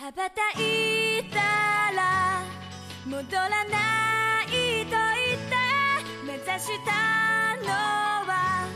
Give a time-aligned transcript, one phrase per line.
[0.00, 1.38] 羽ばたいた
[1.96, 2.44] ら
[3.06, 5.56] 戻らないと言って
[6.26, 6.92] 目指した
[7.64, 7.68] の
[8.26, 8.68] は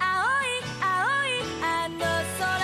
[0.00, 0.06] 青
[0.42, 0.88] い青
[1.26, 1.98] いあの
[2.38, 2.56] 空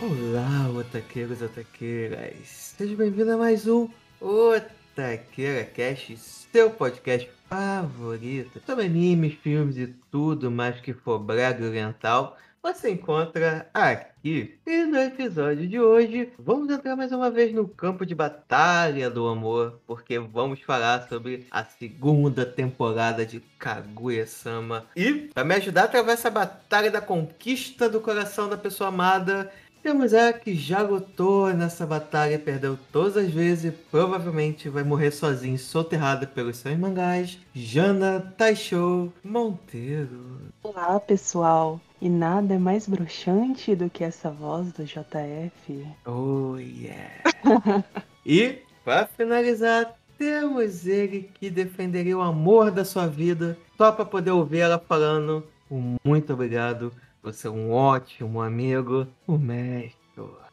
[0.00, 2.48] Olá, otaqueiros e otaqueiras!
[2.76, 3.88] Sejam bem-vindos a mais um
[4.20, 12.36] Otaqueira Cast, seu podcast favorito sobre animes, filmes e tudo mais que for brega oriental.
[12.63, 14.57] Você encontra aqui.
[14.65, 19.27] E no episódio de hoje, vamos entrar mais uma vez no campo de batalha do
[19.27, 24.85] amor, porque vamos falar sobre a segunda temporada de Kaguya-sama.
[24.95, 29.51] E, para me ajudar a atravessar essa batalha da conquista do coração da pessoa amada,
[29.83, 35.11] temos a que já lutou nessa batalha, perdeu todas as vezes e provavelmente vai morrer
[35.11, 37.37] sozinha, soterrada pelos seus mangás.
[37.53, 40.39] Jana Taisho Monteiro.
[40.63, 41.81] Olá, pessoal.
[42.03, 45.87] E nada é mais bruxante do que essa voz do JF.
[46.05, 47.23] Oh, yeah.
[48.25, 54.31] e, para finalizar, temos ele que defenderia o amor da sua vida só para poder
[54.31, 59.95] ouvir ela falando um muito obrigado você é um ótimo amigo, o mestre.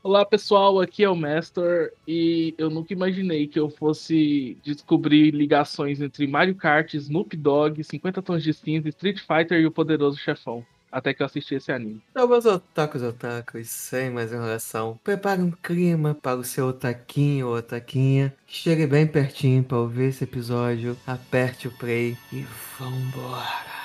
[0.04, 6.00] Olá pessoal, aqui é o Mestor e eu nunca imaginei que eu fosse descobrir ligações
[6.00, 10.64] entre Mario Kart, Snoop Dogg, 50 Tons de Cinza, Street Fighter e o Poderoso Chefão.
[10.90, 12.02] Até que eu assisti esse anime.
[12.14, 18.34] Meus otakus otakus, sem mais enrolação, prepare um clima para o seu otaquinho ou otaquinha.
[18.46, 22.44] Chegue bem pertinho para ouvir esse episódio, aperte o play e
[22.78, 23.79] vambora!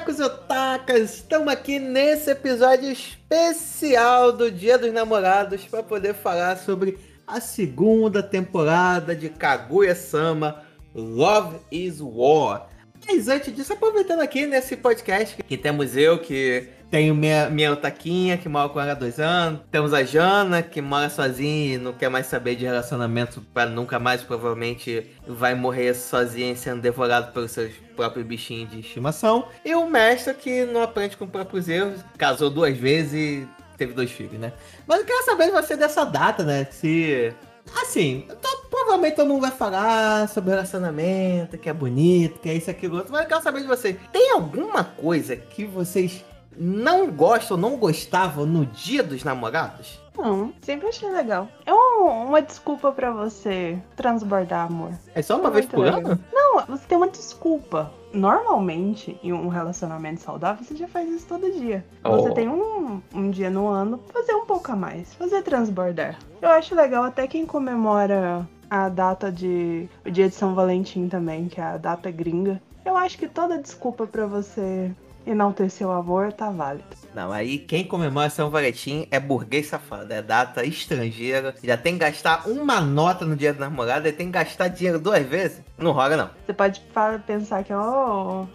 [0.00, 6.56] Otakus e otakas, estamos aqui nesse episódio especial do Dia dos Namorados para poder falar
[6.56, 10.62] sobre a segunda temporada de Kaguya-sama
[10.94, 12.68] Love is War.
[13.06, 18.36] Mas antes disso, aproveitando aqui nesse podcast, que temos eu que tenho minha, minha otaquinha,
[18.36, 19.60] que mora com ela há dois anos.
[19.70, 23.98] Temos a Jana, que mora sozinha e não quer mais saber de relacionamento para nunca
[23.98, 29.44] mais, provavelmente vai morrer sozinha sendo devorado pelos seus próprios bichinhos de estimação.
[29.62, 34.10] E o mestre, que não aprende com próprios erros, casou duas vezes e teve dois
[34.10, 34.54] filhos, né?
[34.86, 36.66] Mas eu quero saber de você dessa data, né?
[36.70, 37.34] Se.
[37.82, 42.70] Assim, tô, provavelmente todo mundo vai falar sobre relacionamento, que é bonito, que é isso,
[42.70, 43.96] aquilo, outro, mas eu quero saber de vocês.
[44.10, 46.24] Tem alguma coisa que vocês
[46.56, 49.99] não gostam não gostavam no dia dos namorados?
[50.16, 51.48] Não, sempre achei legal.
[51.64, 54.92] É um- uma desculpa pra você transbordar amor.
[55.14, 56.00] É só uma É vez por legal.
[56.00, 56.20] ano?
[56.32, 57.90] Não, você tem uma desculpa.
[58.12, 61.84] Normalmente, em um relacionamento saudável, você já faz isso todo dia.
[62.02, 62.34] Você Oh.
[62.34, 66.18] tem um, um dia no ano pra fazer um pouco a mais, fazer transbordar.
[66.42, 69.88] Eu acho legal até quem comemora a data de.
[70.04, 72.60] o dia de São Valentim também, que é a data gringa.
[72.84, 74.90] Eu acho que toda desculpa pra você
[75.26, 76.84] enaltecer o amor tá válida.
[77.14, 81.54] Não, aí quem comemora São Valentim é burguês safado, é data estrangeira.
[81.62, 84.98] Já tem que gastar uma nota no dia do namorado e tem que gastar dinheiro
[84.98, 85.60] duas vezes.
[85.76, 86.30] Não rola, não.
[86.46, 86.82] Você pode
[87.26, 87.76] pensar que é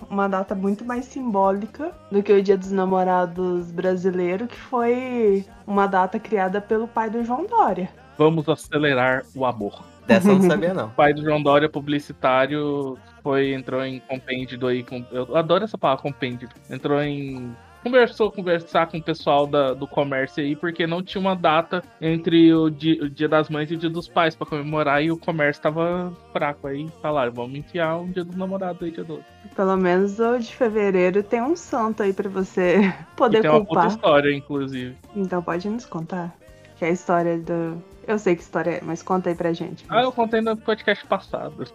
[0.09, 5.87] uma data muito mais simbólica do que o Dia dos Namorados brasileiro, que foi uma
[5.87, 7.89] data criada pelo pai do João Dória.
[8.17, 9.83] Vamos acelerar o amor.
[10.07, 10.87] Dessa eu não sabia, não.
[10.87, 14.83] O pai do João Dória, publicitário, foi, entrou em compêndio aí.
[14.83, 16.49] Com, eu adoro essa palavra, compêndio.
[16.69, 17.55] Entrou em.
[17.83, 22.51] Conversou, conversar com o pessoal da- do comércio aí, porque não tinha uma data entre
[22.51, 25.17] o dia, o dia das mães e o dia dos pais pra comemorar e o
[25.17, 26.65] comércio tava fraco.
[26.65, 29.25] Aí falaram, vamos enfiar um dia dos namorados aí, dia do outro.
[29.55, 33.59] Pelo menos o de fevereiro tem um santo aí pra você E poder tem uma
[33.59, 33.87] puta culpar.
[33.87, 34.95] história, inclusive.
[35.15, 36.35] Então pode nos contar.
[36.77, 37.77] Que é a história do.
[38.07, 39.85] Eu sei que história é, mas conta aí pra gente.
[39.89, 41.65] Ah, eu contei no podcast passado.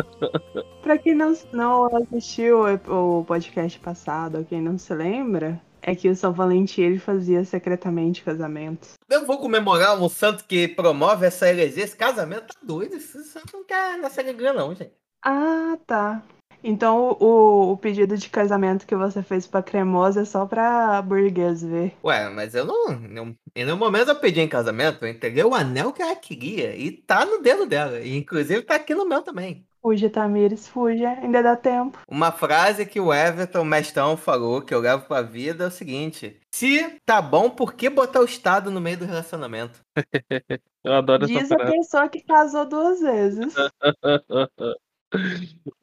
[0.82, 6.08] Pra quem não, não assistiu o podcast passado, ou quem não se lembra, é que
[6.08, 8.94] o São Valentim ele fazia secretamente casamentos.
[9.08, 11.84] Eu vou comemorar um santo que promove essa heresia.
[11.84, 12.96] Esse casamento tá doido.
[12.96, 14.92] Esse santo não quer nessa alegria, não, gente.
[15.24, 16.22] Ah, tá.
[16.62, 21.62] Então o, o pedido de casamento que você fez pra cremosa é só pra burguês
[21.62, 21.94] ver.
[22.04, 22.98] Ué, mas eu não.
[22.98, 25.04] não em nenhum momento eu pedi em casamento.
[25.04, 26.76] Eu entreguei o anel que ela queria.
[26.76, 28.00] E tá no dedo dela.
[28.00, 29.66] E inclusive tá aqui no meu também.
[29.82, 31.98] Fuja, Tamires, fuja, ainda dá tempo.
[32.06, 36.38] Uma frase que o Everton Mestão falou, que eu levo pra vida, é o seguinte:
[36.54, 39.80] Se tá bom, por que botar o Estado no meio do relacionamento?
[40.82, 41.76] Eu adoro Diz essa a frase.
[41.76, 43.54] pessoa que casou duas vezes.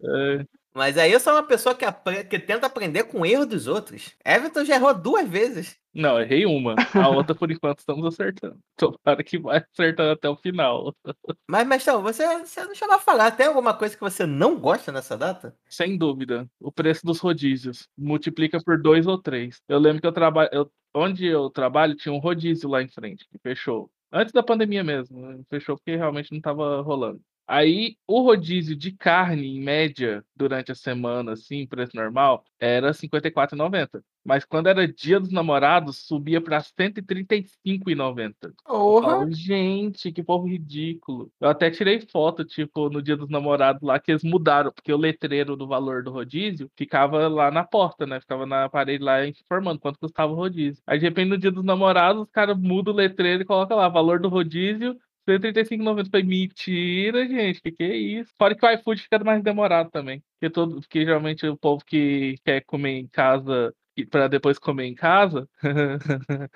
[0.02, 0.46] É,
[0.78, 1.86] Mas aí eu sou uma pessoa que,
[2.26, 4.16] que tenta aprender com o erro dos outros.
[4.24, 5.76] Everton já errou duas vezes.
[5.94, 6.76] Não, errei uma.
[6.94, 8.60] A outra, por enquanto, estamos acertando.
[8.76, 10.94] Tomara que vai acertando até o final.
[11.50, 13.32] Mas, Mestrão, você, você não chegou a falar.
[13.32, 15.56] Tem alguma coisa que você não gosta nessa data?
[15.68, 16.48] Sem dúvida.
[16.60, 17.88] O preço dos rodízios.
[17.98, 19.60] Multiplica por dois ou três.
[19.68, 20.50] Eu lembro que eu trabalho.
[20.54, 23.90] eu- Onde eu trabalho, tinha um rodízio lá em frente, que fechou.
[24.12, 25.20] Antes da pandemia mesmo.
[25.20, 25.40] né?
[25.50, 27.20] Fechou porque realmente não estava rolando.
[27.48, 32.94] Aí, o rodízio de carne, em média, durante a semana, assim, preço normal, era R$
[32.94, 34.04] 54,90.
[34.28, 38.54] Mas quando era dia dos namorados, subia para R$ 135,90.
[38.68, 41.32] Eu falo, gente, que povo ridículo.
[41.40, 44.98] Eu até tirei foto, tipo, no dia dos namorados lá, que eles mudaram, porque o
[44.98, 48.20] letreiro do valor do rodízio ficava lá na porta, né?
[48.20, 50.84] Ficava na parede lá informando quanto custava o rodízio.
[50.86, 53.88] Aí, de repente, no dia dos namorados, os caras mudam o letreiro e colocam lá,
[53.88, 54.98] valor do rodízio,
[55.28, 56.10] 135,90.
[56.10, 58.34] Falei, mentira, gente, que que é isso?
[58.38, 60.24] Fora que o iFood fica mais demorado também.
[60.40, 63.74] Porque, todo, porque geralmente o povo que quer comer em casa
[64.12, 65.50] para depois comer em casa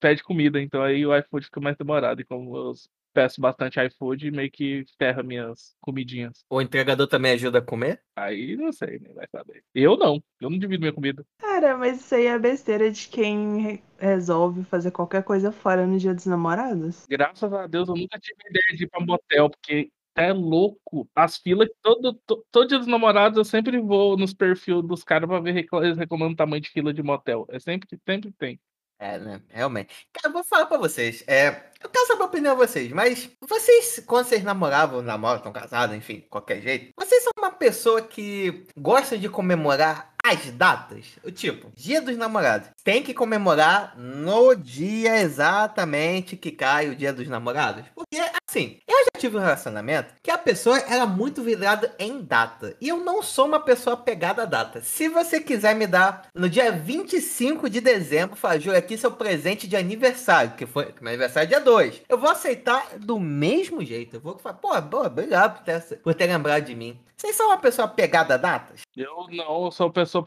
[0.00, 2.20] pede comida, então aí o iFood fica mais demorado.
[2.20, 2.74] E como eu
[3.12, 6.44] peço bastante iFood, meio que ferra minhas comidinhas.
[6.48, 8.00] O entregador também ajuda a comer?
[8.16, 9.64] Aí não sei, nem vai saber.
[9.74, 11.24] Eu não, eu não divido minha comida.
[11.40, 15.98] Cara, mas isso aí é besteira de quem re- resolve fazer qualquer coisa fora no
[15.98, 17.06] dia dos namorados.
[17.08, 21.08] Graças a Deus eu nunca tive ideia de ir pra motel, porque é louco.
[21.14, 25.28] As filas, todo, to- todo dia dos namorados eu sempre vou nos perfis dos caras
[25.28, 27.46] pra ver eles reclamando o tamanho de fila de motel.
[27.50, 28.58] É sempre, sempre tem.
[28.98, 29.40] É, né?
[29.48, 30.08] Realmente.
[30.12, 31.22] Cara, eu vou falar pra vocês.
[31.26, 35.52] É, eu quero saber a opinião de vocês, mas vocês, quando vocês namoravam, namoram, estão
[35.52, 41.06] casados, enfim, qualquer jeito, vocês são uma pessoa que gosta de comemorar as datas?
[41.22, 42.68] O tipo, dia dos namorados.
[42.88, 47.84] Tem que comemorar no dia exatamente que cai o dia dos namorados?
[47.94, 48.16] Porque,
[48.48, 52.74] assim, eu já tive um relacionamento que a pessoa era muito virada em data.
[52.80, 54.80] E eu não sou uma pessoa pegada a data.
[54.80, 59.76] Se você quiser me dar no dia 25 de dezembro, Júlio, aqui seu presente de
[59.76, 62.04] aniversário, que foi meu aniversário é dia 2.
[62.08, 64.16] Eu vou aceitar do mesmo jeito.
[64.16, 66.98] Eu vou falar, pô, boa, obrigado por ter, por ter lembrado de mim.
[67.18, 68.82] Vocês são uma pessoa pegada a datas?
[68.96, 70.24] Eu não, eu sou pessoa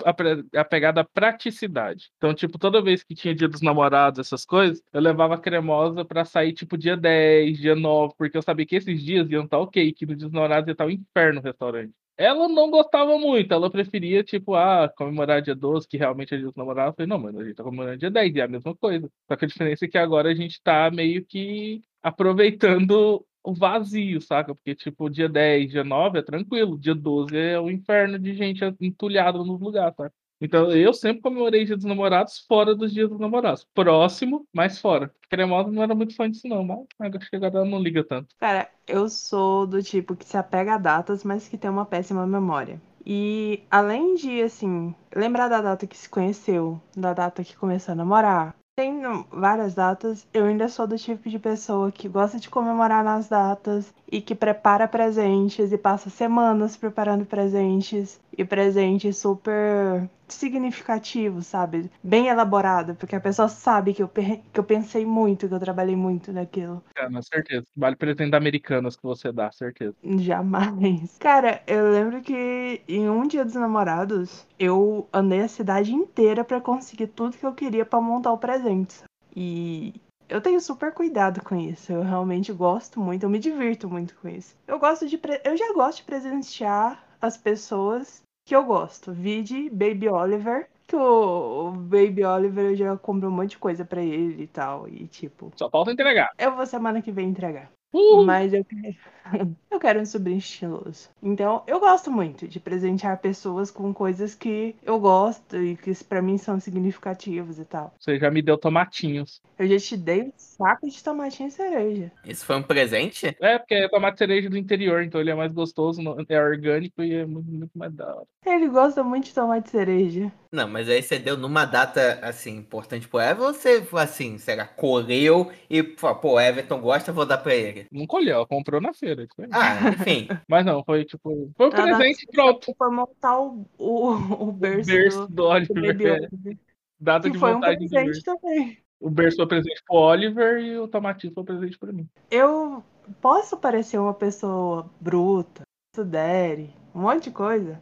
[0.53, 2.11] apegada à praticidade.
[2.17, 6.25] Então, tipo, toda vez que tinha dia dos namorados, essas coisas, eu levava cremosa pra
[6.25, 9.93] sair, tipo, dia 10, dia 9, porque eu sabia que esses dias iam estar ok,
[9.93, 11.93] que no dia dos namorados ia estar o inferno no restaurante.
[12.17, 16.45] Ela não gostava muito, ela preferia, tipo, ah, comemorar dia 12, que realmente é dia
[16.47, 16.91] dos namorados.
[16.91, 19.09] Eu falei, não, mano, a gente tá comemorando dia 10, é a mesma coisa.
[19.27, 24.21] Só que a diferença é que agora a gente tá meio que aproveitando o vazio,
[24.21, 24.53] saca?
[24.53, 28.63] Porque, tipo, dia 10, dia 9 é tranquilo, dia 12 é o inferno de gente
[28.79, 30.13] entulhada nos lugares, saca?
[30.41, 33.67] Então, eu sempre comemorei dia dos namorados fora dos dias dos namorados.
[33.73, 35.13] Próximo, mas fora.
[35.29, 38.35] Cremosa não era muito fã disso, não, mas acho que agora não liga tanto.
[38.39, 42.25] Cara, eu sou do tipo que se apega a datas, mas que tem uma péssima
[42.25, 42.81] memória.
[43.05, 47.95] E além de, assim, lembrar da data que se conheceu, da data que começou a
[47.95, 53.03] namorar, tem várias datas, eu ainda sou do tipo de pessoa que gosta de comemorar
[53.03, 61.47] nas datas e que prepara presentes e passa semanas preparando presentes e presentes super significativos,
[61.47, 61.89] sabe?
[62.01, 65.95] Bem elaborado, porque a pessoa sabe que eu, que eu pensei muito, que eu trabalhei
[65.95, 66.83] muito naquilo.
[66.95, 67.65] Cara, certeza.
[67.75, 69.95] Vale presente Americanas que você dá, certeza.
[70.03, 71.17] Jamais.
[71.19, 76.61] Cara, eu lembro que em um dia dos namorados, eu andei a cidade inteira pra
[76.61, 79.03] conseguir tudo que eu queria pra montar o presente.
[79.35, 79.93] E
[80.29, 81.91] eu tenho super cuidado com isso.
[81.91, 84.55] Eu realmente gosto muito, eu me divirto muito com isso.
[84.67, 89.13] Eu gosto de pre- eu já gosto de presentear as pessoas que eu gosto.
[89.13, 94.01] Vide Baby Oliver, que o Baby Oliver eu já comprei um monte de coisa pra
[94.01, 96.31] ele e tal, e tipo, Só falta entregar.
[96.37, 97.71] eu vou semana que vem entregar.
[97.93, 98.23] Uh!
[98.23, 98.95] Mas eu quero,
[99.69, 101.09] eu quero um sobrinho estiloso.
[101.21, 106.21] Então, eu gosto muito de presentear pessoas com coisas que eu gosto e que pra
[106.21, 107.93] mim são significativas e tal.
[107.99, 109.41] Você já me deu tomatinhos.
[109.57, 112.11] Eu já te dei um saco de tomatinho e cereja.
[112.25, 113.35] Isso foi um presente?
[113.39, 117.13] É, porque é tomate cereja do interior, então ele é mais gostoso, é orgânico e
[117.13, 118.27] é muito, muito mais da hora.
[118.45, 120.31] Ele gosta muito de tomate cereja.
[120.51, 124.65] Não, mas aí você deu numa data, assim, importante pro Everton, ou você, assim, será,
[124.65, 127.80] colheu e, falou, pô, Everton gosta, vou dar pra ele.
[127.91, 129.27] Não colheu, ela comprou na feira.
[129.51, 130.27] Ah, enfim.
[130.47, 131.51] Mas não, foi tipo.
[131.55, 132.73] Foi um Ela presente pronto.
[132.77, 134.09] Foi montar o, o,
[134.47, 135.97] o berço, berço do, do Oliver.
[135.97, 136.57] do é, Oliver.
[136.99, 138.77] Data Que de foi um montagem do presente também.
[138.99, 142.07] O berço foi presente pro Oliver e o tomatinho foi presente pra mim.
[142.29, 142.83] Eu
[143.19, 145.63] posso parecer uma pessoa bruta,
[145.95, 147.81] sudere, um monte de coisa,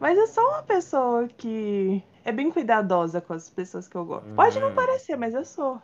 [0.00, 4.28] mas eu sou uma pessoa que é bem cuidadosa com as pessoas que eu gosto.
[4.34, 4.74] Pode não Hum.
[4.74, 5.80] parecer, mas eu sou.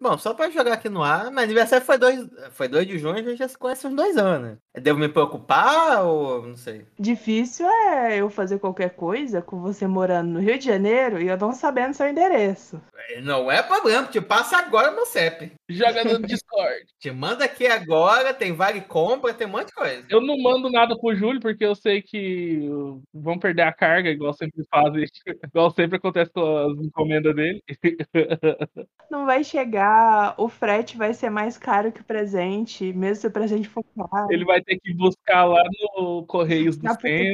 [0.00, 3.14] Bom, só pra jogar aqui no ar, meu aniversário foi 2 foi dois de junho,
[3.18, 4.58] a gente já se conhece uns dois anos.
[4.80, 6.84] Devo me preocupar ou não sei?
[6.98, 11.38] Difícil é eu fazer qualquer coisa com você morando no Rio de Janeiro e eu
[11.38, 12.80] não sabendo seu endereço.
[13.22, 15.52] Não é problema, te passa agora meu CEP.
[15.68, 16.84] Joga no Discord.
[16.98, 20.06] Te manda aqui agora, tem vale compra, tem um monte de coisa.
[20.08, 22.66] Eu não mando nada pro Júlio, porque eu sei que
[23.12, 25.04] vão perder a carga, igual sempre fazem,
[25.44, 27.62] igual sempre acontece com as encomendas dele.
[29.10, 33.30] Não vai chegar, o frete vai ser mais caro que o presente, mesmo se o
[33.30, 34.26] presente for caro.
[34.30, 35.62] Ele vai ter que buscar lá
[35.96, 36.88] no Correios do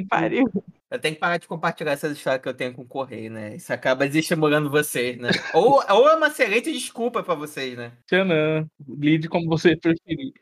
[0.09, 0.45] pariu.
[0.91, 3.55] Eu tenho que parar de compartilhar essas histórias que eu tenho com o Correio, né?
[3.55, 5.31] Isso acaba desestimulando vocês, né?
[5.55, 7.93] ou, ou é uma excelente desculpa pra vocês, né?
[8.07, 8.67] Tchanã.
[8.89, 10.33] Lide como você preferir.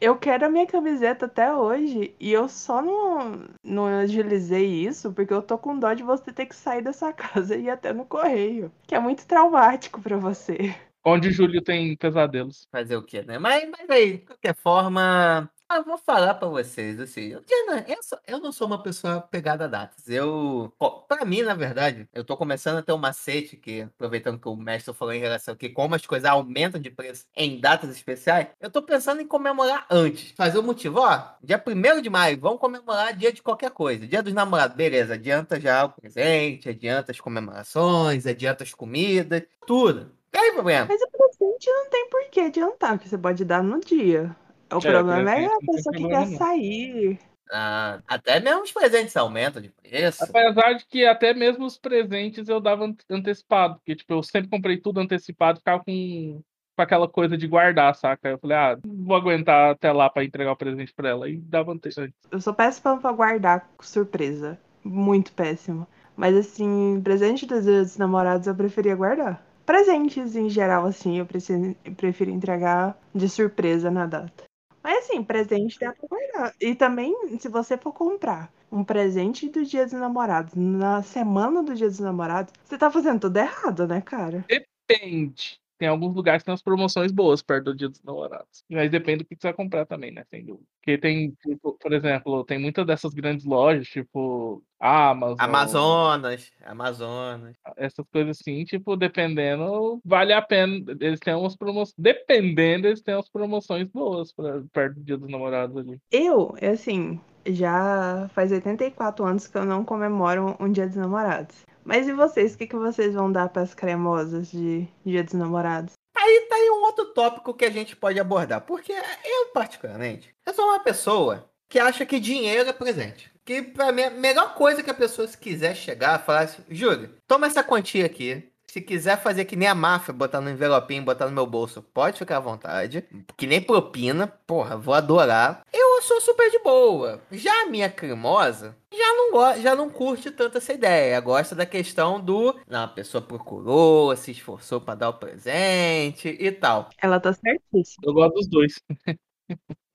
[0.00, 5.34] Eu quero a minha camiseta até hoje e eu só não, não agilizei isso porque
[5.34, 8.06] eu tô com dó de você ter que sair dessa casa e ir até no
[8.06, 10.72] correio, que é muito traumático pra você.
[11.04, 12.68] Onde o Júlio tem pesadelos.
[12.70, 13.38] Fazer o quê, né?
[13.38, 18.02] Mas, mas aí, de qualquer forma, ah, vou falar pra vocês, assim, eu, Diana, eu,
[18.02, 20.08] sou- eu não sou uma pessoa pegada a datas.
[20.08, 24.38] Eu, ó, pra mim, na verdade, eu tô começando a ter um macete que, aproveitando
[24.40, 27.90] que o mestre falou em relação que como as coisas aumentam de preço em datas
[27.90, 30.32] especiais, eu tô pensando em comemorar antes.
[30.36, 34.06] Fazer o motivo, ó, dia 1 de maio, vamos comemorar dia de qualquer coisa.
[34.06, 40.00] Dia dos namorados, beleza, adianta já o presente, adianta as comemorações, adianta as comidas, tudo.
[40.32, 40.86] Não tem problema.
[40.88, 44.34] Mas o presente não tem por que adiantar, porque você pode dar no dia.
[44.72, 47.18] O problema é a pessoa que quer sair.
[47.50, 50.22] Ah, até mesmo os presentes aumentam de preço.
[50.22, 54.50] Apesar de que até mesmo os presentes eu dava ante- antecipado, porque tipo, eu sempre
[54.50, 56.42] comprei tudo antecipado, ficava com,
[56.76, 58.28] com aquela coisa de guardar, saca?
[58.28, 61.28] Eu falei, ah, não vou aguentar até lá pra entregar o presente pra ela.
[61.28, 61.88] E dava ante...
[61.98, 62.18] antes.
[62.30, 64.58] Eu sou péssima pra guardar surpresa.
[64.84, 65.88] Muito péssima.
[66.14, 69.42] Mas assim, presente dos dos namorados eu preferia guardar.
[69.64, 74.47] Presentes em geral, assim, eu prefiro entregar de surpresa na data.
[74.88, 76.54] Mas assim, presente dá pra guardar.
[76.58, 81.74] E também, se você for comprar um presente do Dia dos Namorados na semana do
[81.74, 84.46] Dia dos Namorados, você tá fazendo tudo errado, né, cara?
[84.48, 85.60] Depende.
[85.78, 88.64] Tem alguns lugares que tem umas promoções boas perto do Dia dos Namorados.
[88.68, 90.24] Mas depende do que você vai comprar também, né?
[90.28, 90.66] Sem dúvida.
[90.80, 97.56] Porque tem, tipo, por exemplo, tem muitas dessas grandes lojas, tipo Amazon, Amazonas, Amazonas.
[97.76, 100.84] essas coisas assim, tipo, dependendo, vale a pena.
[101.00, 101.94] Eles têm umas promoções.
[101.98, 106.00] Dependendo, eles têm umas promoções boas pra, perto do Dia dos Namorados ali.
[106.10, 111.67] Eu, assim, já faz 84 anos que eu não comemoro um Dia dos Namorados.
[111.88, 112.52] Mas e vocês?
[112.52, 115.94] O que, que vocês vão dar para as cremosas de Dia dos Namorados?
[116.14, 118.60] Aí tá aí um outro tópico que a gente pode abordar.
[118.60, 123.32] Porque eu, particularmente, eu sou uma pessoa que acha que dinheiro é presente.
[123.42, 127.08] Que pra mim, a melhor coisa que a pessoa, se quiser chegar, falar assim, Júlio,
[127.26, 128.52] toma essa quantia aqui.
[128.70, 132.18] Se quiser fazer que nem a máfia, botar no envelopinho, botar no meu bolso, pode
[132.18, 133.02] ficar à vontade.
[133.34, 135.62] Que nem propina, porra, vou adorar.
[135.98, 137.20] Eu sou super de boa.
[137.32, 141.18] Já a minha cremosa, já não, go- já não curte tanto essa ideia.
[141.20, 142.54] Gosta da questão do.
[142.68, 146.88] Não, a pessoa procurou, se esforçou pra dar o presente e tal.
[147.02, 148.04] Ela tá certíssima.
[148.06, 148.74] Eu gosto dos dois.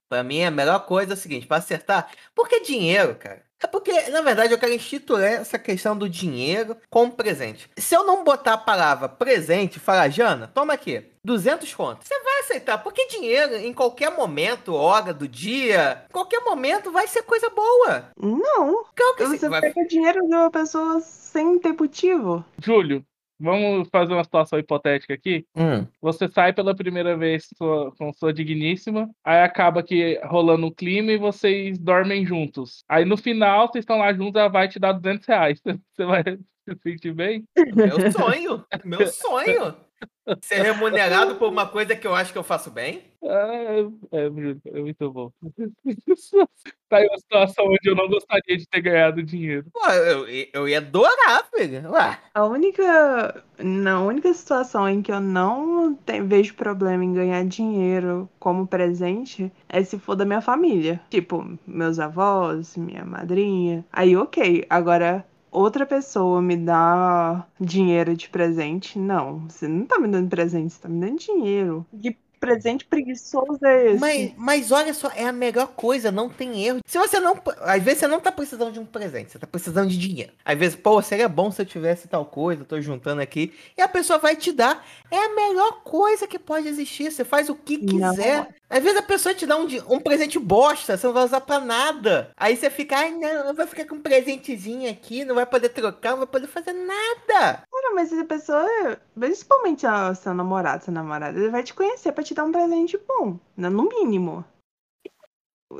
[0.10, 3.44] Pra mim, a melhor coisa é o seguinte, pra acertar, porque dinheiro, cara.
[3.64, 7.70] É porque, na verdade, eu quero instituir essa questão do dinheiro como presente.
[7.78, 12.20] Se eu não botar a palavra presente e falar, Jana, toma aqui, 200 contos, você
[12.22, 17.50] vai aceitar, porque dinheiro, em qualquer momento, hora do dia, qualquer momento, vai ser coisa
[17.50, 18.10] boa.
[18.20, 22.44] Não, Claro que você vai- pega dinheiro de uma pessoa sem ter motivo.
[22.62, 23.04] Júlio,
[23.40, 25.46] vamos fazer uma situação hipotética aqui.
[25.56, 30.72] Hum, Você sai pela primeira vez sua- com sua digníssima, aí acaba que rolando um
[30.72, 32.84] clima e vocês dormem juntos.
[32.88, 35.62] Aí no final, vocês estão lá juntos, ela vai te dar 200 reais.
[35.96, 37.44] Você vai se sentir bem?
[37.76, 39.76] meu sonho, meu sonho.
[40.42, 43.04] Ser remunerado por uma coisa que eu acho que eu faço bem.
[43.24, 43.52] Ah,
[44.12, 45.32] é, é muito bom.
[46.90, 49.66] tá aí uma situação onde eu não gostaria de ter ganhado dinheiro.
[49.74, 51.90] Pô, eu, eu ia adorar, filho.
[51.92, 57.44] Ué, A única, na única situação em que eu não te- vejo problema em ganhar
[57.46, 61.02] dinheiro como presente é se for da minha família.
[61.10, 63.86] Tipo, meus avós, minha madrinha.
[63.92, 64.66] Aí, ok.
[64.70, 69.48] Agora, outra pessoa me dá dinheiro de presente, não.
[69.50, 71.86] Você não tá me dando presente, você tá me dando dinheiro.
[72.02, 74.00] Que presente preguiçoso é esse?
[74.00, 76.80] Mas, mas olha só, é a melhor coisa, não tem erro.
[76.86, 77.40] Se você não.
[77.62, 80.34] Às vezes você não tá precisando de um presente, você tá precisando de dinheiro.
[80.44, 83.54] Às vezes, pô, seria bom se eu tivesse tal coisa, tô juntando aqui.
[83.78, 84.86] E a pessoa vai te dar.
[85.10, 87.12] É a melhor coisa que pode existir.
[87.12, 88.12] Você faz o que Não.
[88.12, 88.54] quiser.
[88.70, 91.60] Às vezes a pessoa te dá um, um presente bosta, você não vai usar pra
[91.60, 92.32] nada.
[92.36, 96.12] Aí você fica, ai não, vai ficar com um presentezinho aqui, não vai poder trocar,
[96.12, 97.64] não vai poder fazer nada.
[97.84, 99.86] Cara, mas a pessoa, principalmente
[100.16, 103.68] seu namorado, sua namorada, ele vai te conhecer pra te dar um presente bom, né?
[103.70, 104.46] no mínimo.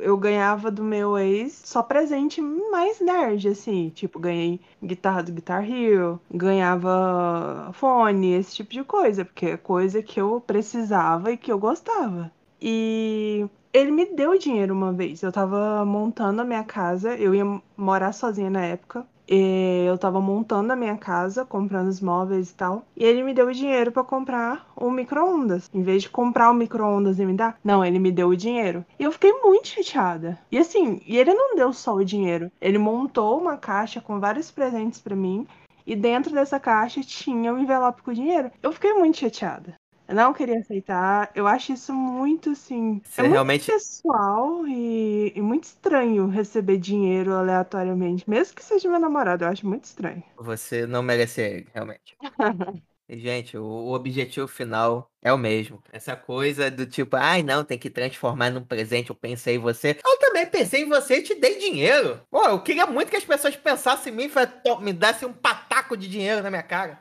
[0.02, 3.90] Eu ganhava do meu ex só presente mais nerd, assim.
[3.90, 10.04] Tipo, ganhei guitarra do Guitar Hero, ganhava fone, esse tipo de coisa, porque é coisa
[10.04, 12.32] que eu precisava e que eu gostava.
[12.62, 15.22] E ele me deu dinheiro uma vez.
[15.24, 17.46] Eu tava montando a minha casa, eu ia
[17.78, 19.08] morar sozinha na época.
[19.28, 22.86] Eu tava montando a minha casa, comprando os móveis e tal.
[22.96, 25.70] E ele me deu o dinheiro para comprar o micro-ondas.
[25.74, 28.86] Em vez de comprar o micro-ondas e me dar, não, ele me deu o dinheiro.
[29.00, 30.40] E eu fiquei muito chateada.
[30.52, 32.52] E assim, e ele não deu só o dinheiro.
[32.60, 35.48] Ele montou uma caixa com vários presentes para mim.
[35.86, 38.52] E dentro dessa caixa tinha um envelope com dinheiro.
[38.62, 39.76] Eu fiquei muito chateada.
[40.08, 41.32] Eu não queria aceitar.
[41.34, 43.02] Eu acho isso muito, assim.
[43.04, 48.30] Você é muito realmente- pessoal e, e muito estranho receber dinheiro aleatoriamente.
[48.30, 50.24] Mesmo que seja meu namorado, eu acho muito estranho.
[50.38, 52.18] Você não merece ele, realmente.
[53.08, 55.84] E, Gente, o, o objetivo final é o mesmo.
[55.92, 60.00] Essa coisa do tipo, ai não, tem que transformar num presente, eu pensei em você.
[60.04, 62.22] Eu também pensei em você e te dei dinheiro.
[62.32, 65.34] Pô, eu queria muito que as pessoas pensassem em mim e me dessem um
[65.74, 67.00] pataco de dinheiro na minha cara.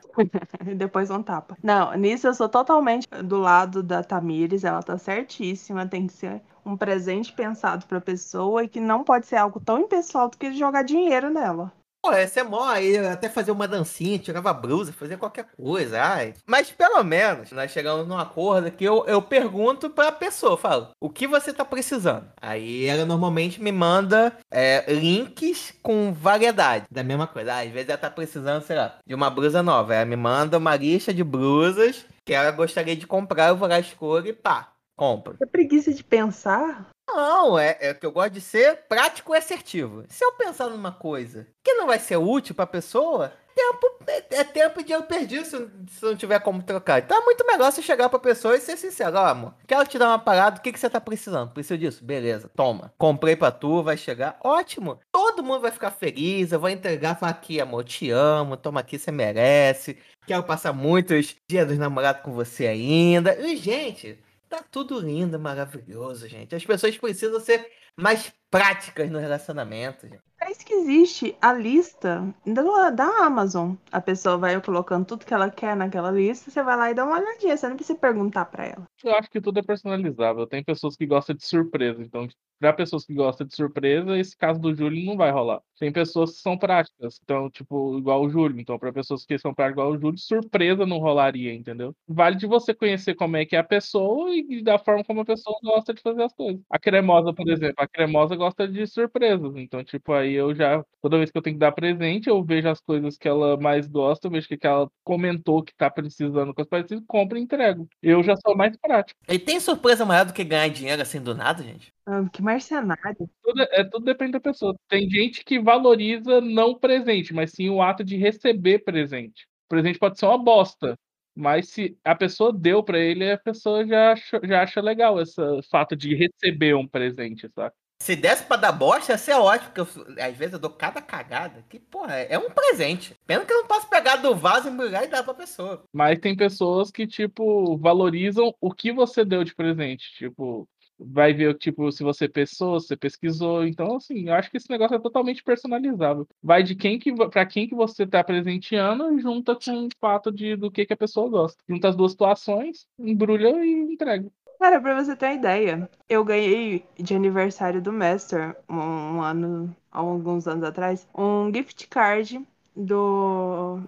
[0.66, 1.56] E depois um tapa.
[1.62, 4.64] Não, nisso eu sou totalmente do lado da Tamires.
[4.64, 5.86] Ela tá certíssima.
[5.86, 9.78] Tem que ser um presente pensado pra pessoa e que não pode ser algo tão
[9.78, 11.72] impessoal do que jogar dinheiro nela.
[12.04, 16.35] Pô, essa é mó aí, até fazer uma dancinha, tirava blusa, fazia qualquer coisa, ai.
[16.44, 21.09] Mas pelo menos nós chegamos num acordo que eu, eu pergunto pra pessoa, falo, o
[21.09, 22.26] que você tá precisando?
[22.40, 27.61] Aí ela normalmente me manda é, links com variedade da mesma coisa.
[27.61, 29.94] Às vezes ela tá precisando, sei lá, de uma blusa nova.
[29.94, 33.78] Ela me manda uma lista de blusas que ela gostaria de comprar, eu vou lá,
[33.78, 35.37] escolho e pá, compro.
[35.40, 36.90] A preguiça de pensar.
[37.14, 40.04] Não, é, é que eu gosto de ser prático e assertivo.
[40.09, 44.45] Se eu pensar numa coisa que não vai ser útil pra pessoa, tempo, é, é
[44.45, 45.57] tempo e dinheiro perdido se,
[45.90, 47.00] se não tiver como trocar.
[47.00, 49.16] Então é muito melhor você chegar pra pessoa e ser sincero.
[49.16, 51.52] Ó, amor, quero te dar uma parada, o que, que você tá precisando?
[51.52, 52.04] Preciso disso?
[52.04, 52.92] Beleza, toma.
[52.99, 54.38] Comprei pra tu, vai chegar.
[54.42, 54.99] Ótimo.
[55.11, 58.99] Todo mundo vai ficar feliz, eu vou entregar, falar aqui, amor, te amo, toma aqui,
[58.99, 59.99] você merece.
[60.26, 63.35] Quero passar muitos dias dos namorados com você ainda.
[63.40, 64.18] E, gente,
[64.52, 66.54] Tá tudo lindo, maravilhoso, gente.
[66.54, 70.22] As pessoas precisam ser mais práticas no relacionamento, gente.
[70.44, 73.74] É isso que existe a lista da, da Amazon.
[73.92, 77.05] A pessoa vai colocando tudo que ela quer naquela lista, você vai lá e dá
[77.05, 77.57] uma olhadinha.
[77.57, 78.85] Você não precisa perguntar pra ela.
[79.05, 80.44] Eu acho que tudo é personalizável.
[80.44, 82.02] Tem pessoas que gostam de surpresa.
[82.02, 82.26] Então,
[82.59, 85.61] para pessoas que gostam de surpresa, esse caso do Júlio não vai rolar.
[85.78, 87.18] Tem pessoas que são práticas.
[87.22, 88.61] Então, tipo, igual o Júlio.
[88.61, 91.92] Então, para pessoas que são práticas igual o Júlio, surpresa não rolaria, entendeu?
[92.07, 95.24] Vale de você conhecer como é que é a pessoa e da forma como a
[95.24, 96.61] pessoa gosta de fazer as coisas.
[96.70, 99.57] A cremosa, por exemplo, a cremosa gosta de surpresas.
[99.57, 102.68] Então, tipo, aí eu já, toda vez que eu tenho que dar presente, eu vejo
[102.68, 106.55] as coisas que ela mais gosta, eu vejo que que ela comentou que tá precisando,
[106.55, 107.88] coisas parecidas, compro e entrego.
[108.03, 109.18] Eu já sou mais prático.
[109.29, 111.92] E tem surpresa maior do que ganhar dinheiro assim do nada, gente?
[112.07, 113.29] Ah, que mercenário.
[113.42, 114.75] Tudo, é, tudo depende da pessoa.
[114.88, 119.47] Tem gente que valoriza não o presente, mas sim o ato de receber presente.
[119.66, 120.99] O presente pode ser uma bosta,
[121.35, 125.40] mas se a pessoa deu pra ele, a pessoa já acha, já acha legal esse
[125.71, 127.75] fato de receber um presente, sabe?
[128.02, 131.00] Se desse pra dar bosta, ia ser ótimo, porque eu- às vezes eu dou cada
[131.00, 131.64] cagada.
[131.68, 133.14] Que, porra, é um presente.
[133.24, 135.84] Pena que eu não posso pegar do vaso, embrulhar e dar pra pessoa.
[135.92, 140.12] Mas tem pessoas que, tipo, valorizam o que você deu de presente.
[140.18, 143.64] Tipo, vai ver, tipo, se você pensou, se você pesquisou.
[143.64, 146.26] Então, assim, eu acho que esse negócio é totalmente personalizável.
[146.42, 150.56] Vai de quem que, para quem que você tá presenteando junta com o fato de,
[150.56, 151.62] do que, que a pessoa gosta.
[151.68, 154.28] Junta as duas situações, embrulha e entrega.
[154.62, 160.46] Cara, pra você ter uma ideia, eu ganhei de aniversário do Master, um, ano, alguns
[160.46, 162.46] anos atrás, um gift card
[162.77, 163.81] do.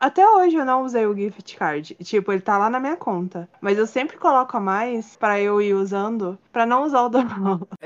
[0.00, 1.94] Até hoje eu não usei o gift card.
[1.96, 3.46] Tipo, ele tá lá na minha conta.
[3.60, 7.18] Mas eu sempre coloco a mais pra eu ir usando, pra não usar o do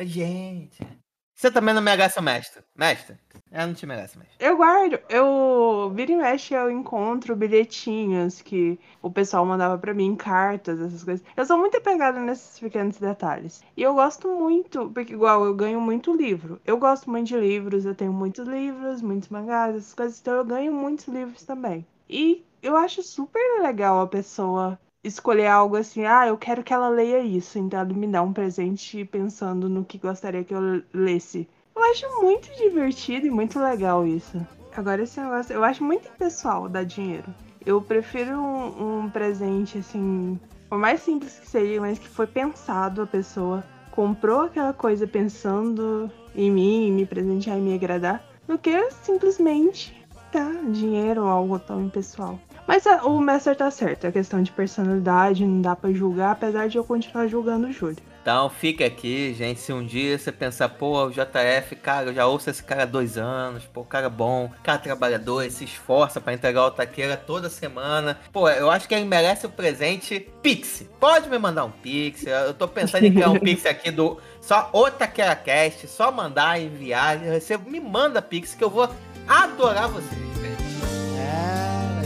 [0.02, 0.86] Gente.
[1.36, 2.62] Você também não merece o mestre.
[2.74, 3.14] Mestre,
[3.52, 4.36] eu não te merece, mestre.
[4.40, 10.16] Eu guardo, eu vira e mexe, eu encontro bilhetinhos que o pessoal mandava pra mim,
[10.16, 11.26] cartas, essas coisas.
[11.36, 13.62] Eu sou muito apegada nesses pequenos detalhes.
[13.76, 16.58] E eu gosto muito, porque igual eu ganho muito livro.
[16.64, 20.44] Eu gosto muito de livros, eu tenho muitos livros, muitos mangás, essas coisas, então eu
[20.44, 21.86] ganho muitos livros também.
[22.08, 26.88] E eu acho super legal a pessoa escolher algo assim, ah, eu quero que ela
[26.88, 31.48] leia isso, então ela me dá um presente pensando no que gostaria que eu lesse.
[31.74, 34.44] Eu acho muito divertido e muito legal isso.
[34.76, 37.32] Agora esse negócio, eu acho muito impessoal dar dinheiro.
[37.64, 40.38] Eu prefiro um, um presente assim,
[40.68, 46.10] por mais simples que seja, mas que foi pensado a pessoa comprou aquela coisa pensando
[46.34, 49.96] em mim, me presentear e me agradar, do que simplesmente
[50.30, 52.38] dar dinheiro ou algo tão impessoal.
[52.66, 56.68] Mas a- o Messer tá certo, é questão de personalidade, não dá pra julgar, apesar
[56.68, 57.96] de eu continuar julgando o Júlio.
[58.22, 59.60] Então fica aqui, gente.
[59.60, 62.86] Se um dia você pensar, pô, o JF, cara, eu já ouço esse cara há
[62.86, 67.16] dois anos, pô, cara é bom, cara trabalhador, ele se esforça pra entregar o taqueira
[67.16, 68.18] toda semana.
[68.32, 70.84] Pô, eu acho que ele merece o presente Pix.
[70.98, 72.26] Pode me mandar um Pix.
[72.26, 76.60] Eu tô pensando em criar um Pix aqui do só o Taquera Cast, só mandar,
[76.60, 77.70] enviar, recebo.
[77.70, 78.88] Me manda Pix que eu vou
[79.28, 80.35] adorar vocês.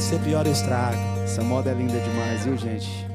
[0.01, 0.99] Ser pior o estrago.
[1.23, 3.10] Essa moda é linda demais, viu, gente?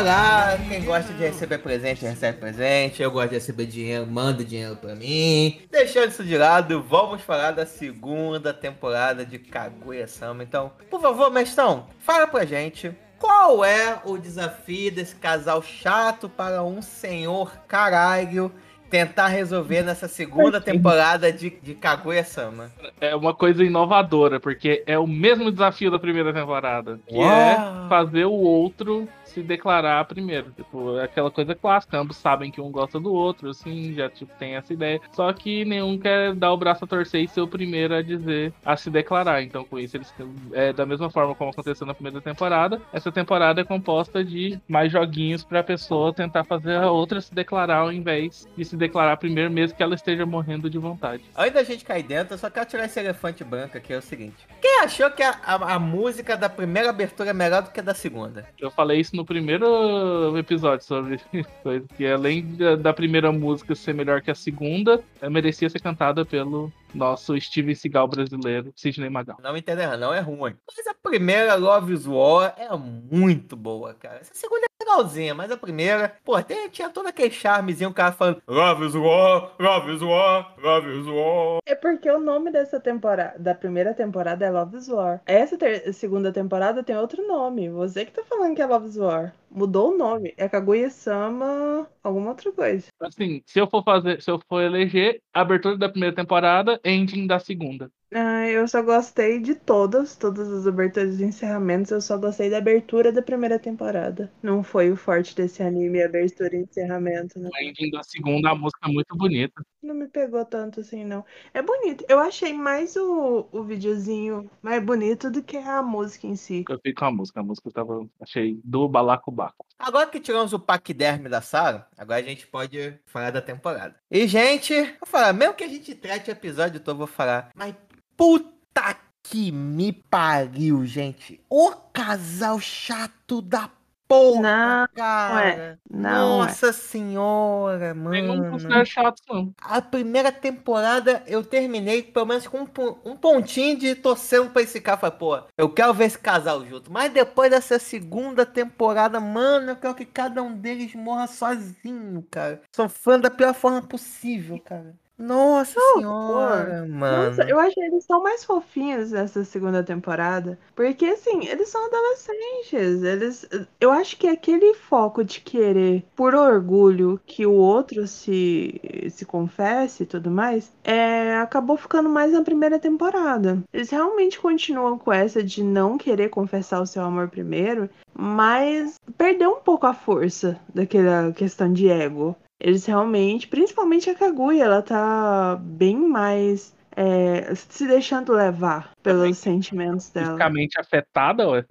[0.00, 3.02] Lá, quem gosta de receber presente, recebe presente.
[3.02, 5.60] Eu gosto de receber dinheiro, manda dinheiro pra mim.
[5.70, 10.42] Deixando isso de lado, vamos falar da segunda temporada de Kaguya-sama.
[10.42, 12.92] Então, por favor, mestrão, fala pra gente.
[13.18, 18.52] Qual é o desafio desse casal chato para um senhor caralho
[18.90, 22.70] tentar resolver nessa segunda temporada de, de Kaguya-sama?
[23.00, 27.00] É uma coisa inovadora, porque é o mesmo desafio da primeira temporada.
[27.06, 27.28] Que Uau.
[27.28, 30.50] é fazer o outro se declarar primeiro.
[30.52, 34.32] Tipo, é aquela coisa clássica, ambos sabem que um gosta do outro, assim, já tipo,
[34.38, 35.00] tem essa ideia.
[35.12, 38.52] Só que nenhum quer dar o braço a torcer e ser o primeiro a dizer,
[38.64, 39.42] a se declarar.
[39.42, 40.12] Então, com isso, eles
[40.52, 42.80] é da mesma forma como aconteceu na primeira temporada.
[42.92, 47.78] Essa temporada é composta de mais joguinhos pra pessoa tentar fazer a outra se declarar
[47.78, 51.24] ao invés de se declarar primeiro, mesmo que ela esteja morrendo de vontade.
[51.36, 54.02] Antes da gente cair dentro, eu só quero tirar esse elefante branco aqui, é o
[54.02, 54.36] seguinte.
[54.60, 57.82] Quem achou que a, a- a música da primeira abertura é melhor do que a
[57.82, 58.46] da segunda?
[58.60, 61.20] Eu falei isso no primeiro episódio sobre
[61.62, 66.24] coisa, que além da, primeira música ser melhor que a segunda, ela merecia ser cantada
[66.24, 69.36] pelo nosso Steven Seagal brasileiro, Sidney Magal.
[69.42, 70.54] Não me entenda errado, não é ruim.
[70.76, 74.18] Mas a primeira, Love is War, é muito boa, cara.
[74.20, 78.12] Essa segunda é legalzinha, mas a primeira, pô, tem- tinha todo aquele charmezinho, o cara
[78.12, 81.58] falando Love is War, Love is War, Love is War.
[81.66, 85.20] É porque o nome dessa temporada, da primeira temporada é Love is War.
[85.26, 87.68] Essa ter- segunda temporada tem outro nome.
[87.70, 89.32] Você que tá falando que é Love is War.
[89.50, 90.34] Mudou o nome.
[90.36, 92.86] É Kaguya-sama alguma outra coisa.
[93.00, 97.38] Assim, se eu for fazer, se eu for eleger, abertura da primeira temporada, ending da
[97.38, 97.90] segunda.
[98.16, 101.90] Ah, eu só gostei de todas, todas as aberturas e encerramentos.
[101.90, 104.32] Eu só gostei da abertura da primeira temporada.
[104.40, 107.40] Não foi o forte desse anime, abertura e encerramento.
[107.40, 107.50] Né?
[107.52, 109.66] O ending da segunda, a música é muito bonita.
[109.82, 111.24] Não me pegou tanto assim, não.
[111.52, 112.04] É bonito.
[112.08, 116.64] Eu achei mais o, o videozinho mais bonito do que a música em si.
[116.68, 119.66] Eu fico com a música, a música eu tava, achei do balacobaco.
[119.76, 123.96] Agora que tiramos o paquiderme da sala, agora a gente pode falar da temporada.
[124.08, 127.50] E, gente, vou falar, mesmo que a gente trate o episódio todo, eu vou falar,
[127.56, 127.74] mas
[128.16, 131.40] puta que me pariu, gente.
[131.48, 133.70] O casal chato da
[134.06, 135.78] porra, Não, cara.
[135.90, 136.46] não é.
[136.46, 138.50] Nossa senhora, Nenhum mano.
[138.50, 139.54] considera chato, não.
[139.62, 142.68] A primeira temporada eu terminei pelo menos com um,
[143.04, 144.98] um pontinho de torcendo pra esse cara.
[144.98, 146.92] Falei, pô, eu quero ver esse casal junto.
[146.92, 152.60] Mas depois dessa segunda temporada, mano, eu quero que cada um deles morra sozinho, cara.
[152.76, 154.94] Sou fã da pior forma possível, cara.
[155.16, 157.28] Nossa senhora, mano.
[157.28, 160.58] Nossa, eu achei eles tão mais fofinhos nessa segunda temporada.
[160.74, 163.02] Porque, assim, eles são adolescentes.
[163.02, 163.48] Eles.
[163.80, 170.02] Eu acho que aquele foco de querer, por orgulho, que o outro se, se confesse
[170.02, 173.62] e tudo mais, é, acabou ficando mais na primeira temporada.
[173.72, 179.50] Eles realmente continuam com essa de não querer confessar o seu amor primeiro, mas perdeu
[179.52, 182.36] um pouco a força daquela questão de ego.
[182.60, 190.10] Eles realmente, principalmente a Kaguya, ela tá bem mais é, se deixando levar pelos sentimentos
[190.10, 190.28] dela.
[190.28, 191.64] Fisicamente afetada, ué.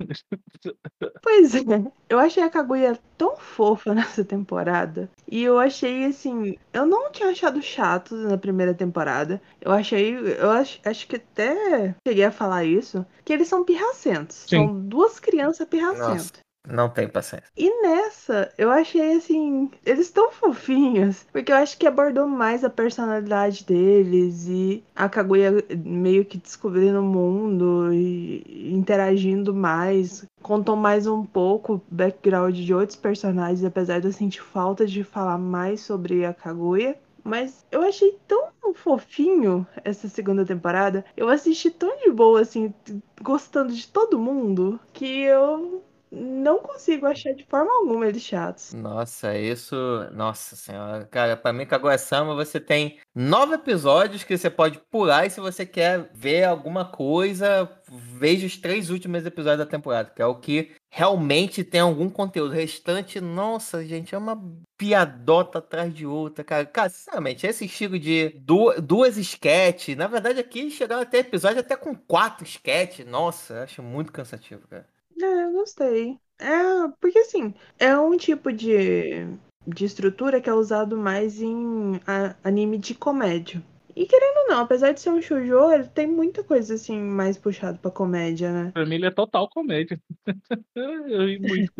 [1.22, 5.10] Pois é, eu achei a Kaguya tão fofa nessa temporada.
[5.30, 9.42] E eu achei assim, eu não tinha achado chato na primeira temporada.
[9.62, 14.46] Eu achei, eu acho, acho que até cheguei a falar isso, que eles são pirracentos.
[14.48, 14.58] Sim.
[14.58, 16.43] São duas crianças pirracentas.
[16.68, 17.50] Não tem paciência.
[17.58, 22.70] E nessa, eu achei assim, eles tão fofinhos, porque eu acho que abordou mais a
[22.70, 30.26] personalidade deles e a Kaguya meio que descobrindo o mundo e interagindo mais.
[30.42, 35.04] Contou mais um pouco o background de outros personagens, apesar de eu sentir falta de
[35.04, 36.98] falar mais sobre a Kaguya.
[37.24, 41.06] Mas eu achei tão fofinho essa segunda temporada.
[41.16, 42.74] Eu assisti tão de boa, assim,
[43.22, 45.82] gostando de todo mundo, que eu
[46.16, 48.74] não consigo achar de forma alguma eles chatos.
[48.74, 49.76] Nossa, isso.
[50.14, 51.06] Nossa senhora.
[51.08, 55.66] Cara, pra mim, Kaguya-sama, você tem nove episódios que você pode pular e se você
[55.66, 60.72] quer ver alguma coisa, veja os três últimos episódios da temporada, que é o que
[60.92, 62.52] realmente tem algum conteúdo.
[62.52, 64.40] O restante, nossa, gente, é uma
[64.78, 66.66] piadota atrás de outra, cara.
[66.66, 71.76] Cara, sinceramente, esse estilo de du- duas sketches, na verdade aqui chegaram até episódio até
[71.76, 73.06] com quatro sketches.
[73.06, 74.88] Nossa, acho muito cansativo, cara.
[75.22, 76.20] É, eu gostei.
[76.40, 79.26] É, porque assim, é um tipo de,
[79.68, 83.64] de estrutura que é usado mais em a- anime de comédia.
[83.96, 87.38] E querendo ou não, apesar de ser um shoujo, ele tem muita coisa assim mais
[87.38, 88.72] puxado pra comédia, né?
[88.74, 90.02] Pra mim ele é total comédia.
[90.76, 91.72] eu ri muito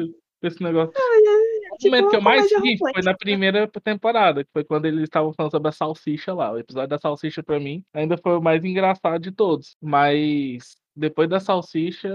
[0.42, 0.94] com esse negócio.
[0.96, 4.86] É O tipo momento que eu mais ri foi na primeira temporada, que foi quando
[4.86, 6.52] eles estavam falando sobre a salsicha lá.
[6.52, 9.76] O episódio da salsicha, pra mim, ainda foi o mais engraçado de todos.
[9.82, 12.10] Mas depois da salsicha,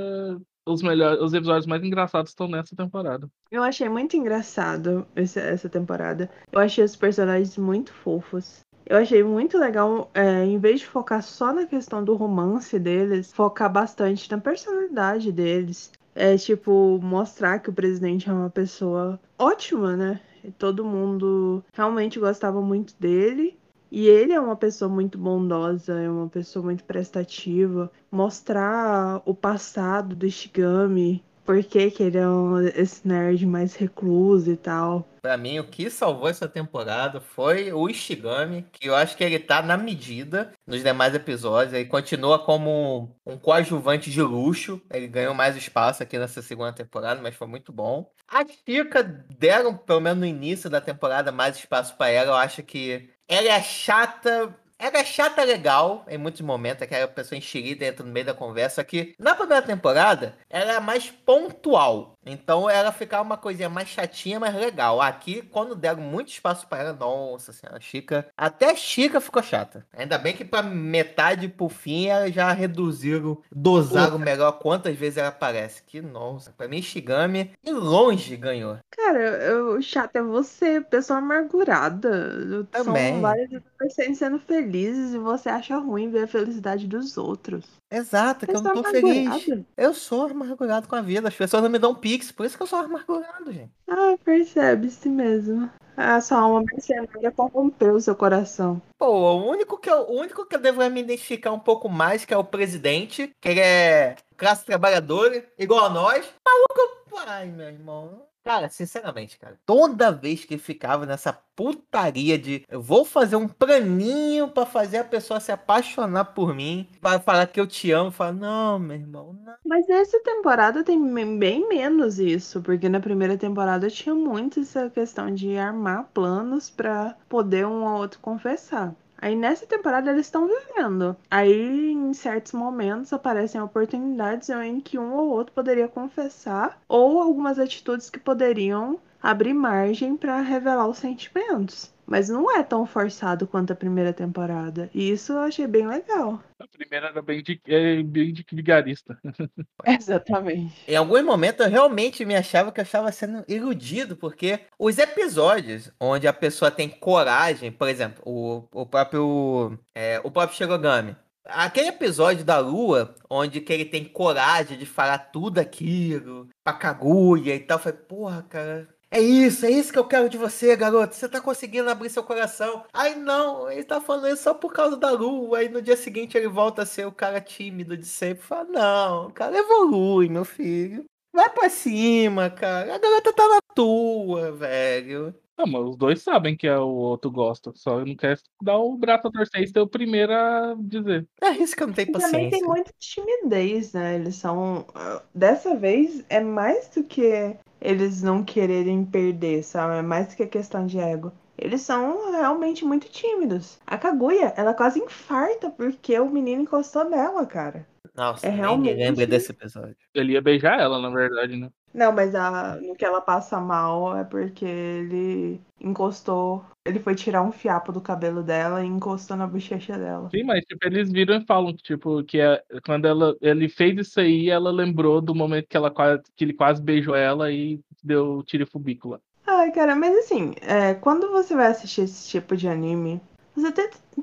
[0.69, 3.29] os, melhores, os episódios mais engraçados estão nessa temporada.
[3.51, 6.31] Eu achei muito engraçado esse- essa temporada.
[6.53, 8.61] Eu achei os personagens muito fofos.
[8.87, 13.33] Eu achei muito legal, é, em vez de focar só na questão do romance deles,
[13.33, 15.91] focar bastante na personalidade deles.
[16.15, 20.21] É tipo, mostrar que o presidente é uma pessoa ótima, né?
[20.43, 23.59] E todo mundo realmente gostava muito dele.
[23.91, 27.91] E ele é uma pessoa muito bondosa, é uma pessoa muito prestativa.
[28.11, 34.57] Mostrar o passado do Ishigami, por que ele é um- esse nerd mais recluso e
[34.57, 35.09] tal.
[35.23, 39.39] Pra mim, o que salvou essa temporada foi o Ishigami, que eu acho que ele
[39.39, 41.73] tá na medida nos demais episódios.
[41.73, 44.81] Ele continua como um coadjuvante de luxo.
[44.93, 48.11] Ele ganhou mais espaço aqui nessa segunda temporada, mas foi muito bom.
[48.29, 49.03] A Chica
[49.39, 52.31] deram, pelo menos no início da temporada, mais espaço pra ela.
[52.31, 54.55] Eu acho que ela é chata.
[54.81, 58.85] Ela é chata legal em muitos momentos, aquela pessoa enxerida entra no meio da conversa.
[58.85, 62.18] Que na primeira temporada, ela é mais pontual.
[62.31, 65.01] Então ela ficava uma coisinha mais chatinha, mas legal.
[65.01, 68.27] Aqui, quando deram muito espaço pra ela, nossa senhora, Chica.
[68.37, 69.87] Até Chica ficou chata.
[69.93, 75.29] Ainda bem que pra metade pro fim ela já reduziram, dosaram melhor quantas vezes ela
[75.29, 75.83] aparece.
[75.87, 78.79] Que nossa, pra mim, Shigami e longe ganhou.
[78.91, 82.67] Cara, eu- o chato é você, pessoa amargurada.
[82.71, 83.13] Também.
[83.15, 87.65] São vários adolescentes sendo felizes e você acha ruim ver a felicidade dos outros.
[87.91, 89.65] Exato, que eu não tô feliz.
[89.77, 91.29] Eu sou amargurado com a vida.
[91.29, 93.71] As pessoas não me dão pix, por isso que eu sou amargurado, gente.
[93.89, 95.71] Ah, percebe-se mesmo.
[95.97, 98.81] A sua alma mercenária corrompeu o seu coração.
[98.99, 102.25] Pô, o único que eu, o único que eu devo me identificar um pouco mais,
[102.25, 106.33] que é o presidente, que ele é classe trabalhadora, igual a nós.
[106.47, 108.28] Maluco, ai, meu irmão.
[108.45, 114.49] Cara, sinceramente, cara, toda vez que ficava nessa putaria de eu vou fazer um planinho
[114.51, 118.33] pra fazer a pessoa se apaixonar por mim, pra falar que eu te amo, fala,
[118.33, 119.55] não, meu irmão, não.
[119.65, 120.99] Mas nessa temporada tem
[121.39, 127.17] bem menos isso, porque na primeira temporada tinha muito essa questão de armar planos pra
[127.29, 128.95] poder um ao outro confessar.
[129.21, 131.17] Aí nessa temporada eles estão vivendo.
[131.31, 137.59] Aí em certos momentos aparecem oportunidades em que um ou outro poderia confessar ou algumas
[137.59, 141.93] atitudes que poderiam abrir margem pra revelar os sentimentos.
[142.09, 144.89] Mas não é tão forçado quanto a primeira temporada.
[144.95, 146.43] E isso eu achei bem legal.
[146.59, 149.19] A primeira era bem de, é, bem de vigarista.
[149.87, 150.75] Exatamente.
[150.89, 155.93] Em alguns momentos eu realmente me achava que eu estava sendo iludido, porque os episódios
[156.01, 161.15] onde a pessoa tem coragem, por exemplo, o, o próprio é, o próprio Shirogami.
[161.45, 167.55] Aquele episódio da Lua, onde que ele tem coragem de falar tudo aquilo pra Kaguya
[167.55, 171.15] e tal, foi, porra, cara, é isso, é isso que eu quero de você, garoto.
[171.15, 172.85] Você tá conseguindo abrir seu coração.
[172.93, 175.59] Ai, não, ele tá falando isso só por causa da lua.
[175.59, 178.43] Aí no dia seguinte ele volta a ser o cara tímido de sempre.
[178.45, 181.05] Fala, não, o cara evolui, meu filho.
[181.33, 182.95] Vai pra cima, cara.
[182.95, 185.35] A garota tá na tua, velho.
[185.57, 187.73] Não, mas os dois sabem que é o outro gosta.
[187.75, 191.29] Só não quer dar o braço a torcer e ser o primeiro a dizer.
[191.43, 192.67] É isso que eu não tenho E também tem paciência.
[192.67, 194.15] muita timidez, né?
[194.17, 194.87] Eles são.
[194.95, 199.99] ah, Dessa vez é mais do que eles não quererem perder, sabe?
[199.99, 201.33] É mais do que questão de ego.
[201.57, 203.79] Eles são realmente muito tímidos.
[203.87, 207.87] A Kaguya, ela quase infarta porque o menino encostou nela, cara.
[208.15, 209.97] Nossa, É nem realmente- me lembro desse episódio.
[210.15, 211.69] Ele ia beijar ela, na verdade, né?
[211.93, 216.65] Não, mas a, no que ela passa mal é porque ele encostou.
[216.85, 220.31] Ele foi tirar um fiapo do cabelo dela e encostou na bochecha dela.
[220.31, 223.99] Sim, mas tipo, eles viram e falam que, tipo, que é, quando ela, ele fez
[223.99, 225.93] isso aí, ela lembrou do momento que, ela,
[226.37, 229.21] que ele quase beijou ela e deu tirifubícula.
[229.47, 233.21] Ai, cara, mas assim, é, quando você vai assistir esse tipo de anime,
[233.59, 233.73] Você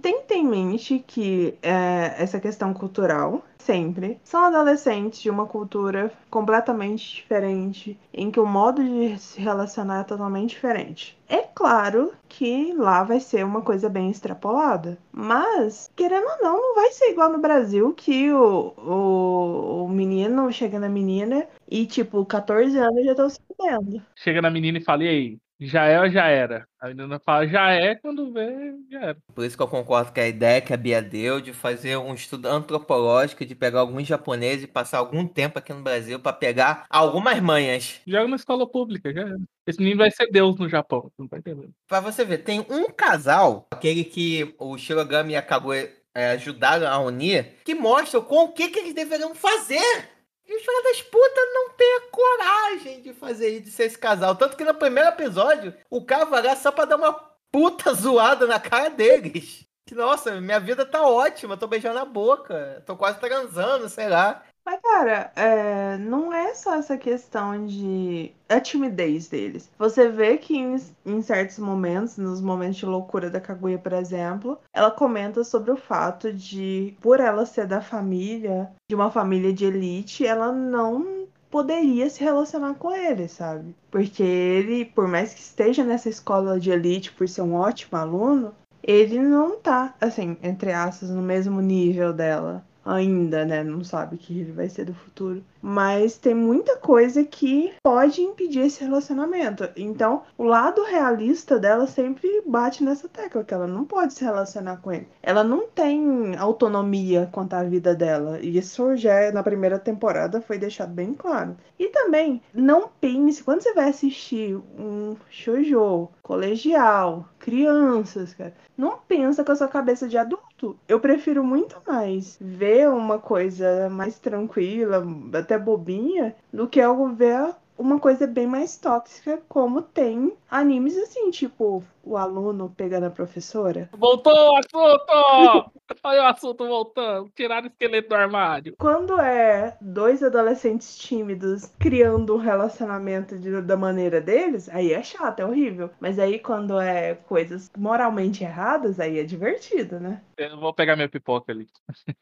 [0.01, 5.45] tem, que ter em mente que é, essa questão cultural, sempre, são adolescentes de uma
[5.45, 11.19] cultura completamente diferente, em que o modo de se relacionar é totalmente diferente.
[11.27, 16.75] É claro que lá vai ser uma coisa bem extrapolada, mas, querendo ou não, não
[16.75, 22.25] vai ser igual no Brasil que o, o, o menino chega na menina e, tipo,
[22.25, 24.01] 14 anos já estão se fudendo.
[24.15, 25.37] Chega na menina e fala, e aí?
[25.59, 26.67] Já é ou já era?
[26.79, 29.17] A menina fala, já é, quando vê, já era.
[29.33, 32.13] Por isso que eu concordo com a ideia que a Bia deu de fazer um
[32.13, 36.85] estudo antropológico, de pegar alguns japoneses e passar algum tempo aqui no Brasil pra pegar
[36.89, 38.01] algumas manhas.
[38.05, 39.37] Joga na escola pública, já era.
[39.65, 41.71] Esse menino vai ser Deus no Japão, não tá entendendo.
[41.87, 46.87] Pra você ver, tem um casal, aquele que o Shirogami e a Kaguya é, ajudaram
[46.87, 50.14] a unir, que mostra com o que, que eles deveriam fazer.
[50.47, 53.97] E os filhos das putas não têm a coragem de fazer isso, de ser esse
[53.97, 54.35] casal.
[54.35, 57.13] Tanto que no primeiro episódio, o cara vai lá só pra dar uma
[57.51, 59.65] puta zoada na cara deles.
[59.85, 64.43] Que, nossa, minha vida tá ótima, tô beijando a boca, tô quase transando, sei lá.
[64.65, 68.31] Mas, cara, é, não é só essa questão de.
[68.49, 69.69] a timidez deles.
[69.77, 70.75] Você vê que em,
[71.05, 75.77] em certos momentos, nos momentos de loucura da Kaguya, por exemplo, ela comenta sobre o
[75.77, 82.09] fato de, por ela ser da família, de uma família de elite, ela não poderia
[82.09, 83.75] se relacionar com ele, sabe?
[83.91, 88.53] Porque ele, por mais que esteja nessa escola de elite por ser um ótimo aluno,
[88.83, 93.63] ele não tá, assim, entre aspas, no mesmo nível dela ainda, né?
[93.63, 95.43] Não sabe o que ele vai ser do futuro.
[95.61, 99.67] Mas tem muita coisa que pode impedir esse relacionamento.
[99.75, 104.77] Então, o lado realista dela sempre bate nessa tecla, que ela não pode se relacionar
[104.77, 105.07] com ele.
[105.23, 108.39] Ela não tem autonomia quanto à vida dela.
[108.39, 111.57] E isso já é, na primeira temporada foi deixado bem claro.
[111.79, 119.43] E também, não pense, quando você vai assistir um shoujo, colegial, crianças, cara, não pensa
[119.43, 120.45] com a sua cabeça de adulto.
[120.87, 127.53] Eu prefiro muito mais ver uma coisa mais tranquila, até bobinha, do que algo ver
[127.77, 133.89] uma coisa bem mais tóxica, como tem animes assim, tipo, o aluno pegando a professora.
[133.97, 135.71] Voltou o assunto!
[136.03, 137.29] Olha o assunto voltando.
[137.35, 138.75] Tiraram o esqueleto do armário.
[138.77, 145.39] Quando é dois adolescentes tímidos criando um relacionamento de- da maneira deles, aí é chato,
[145.39, 145.89] é horrível.
[145.99, 150.21] Mas aí quando é coisas moralmente erradas, aí é divertido, né?
[150.37, 151.67] Eu vou pegar minha pipoca ali.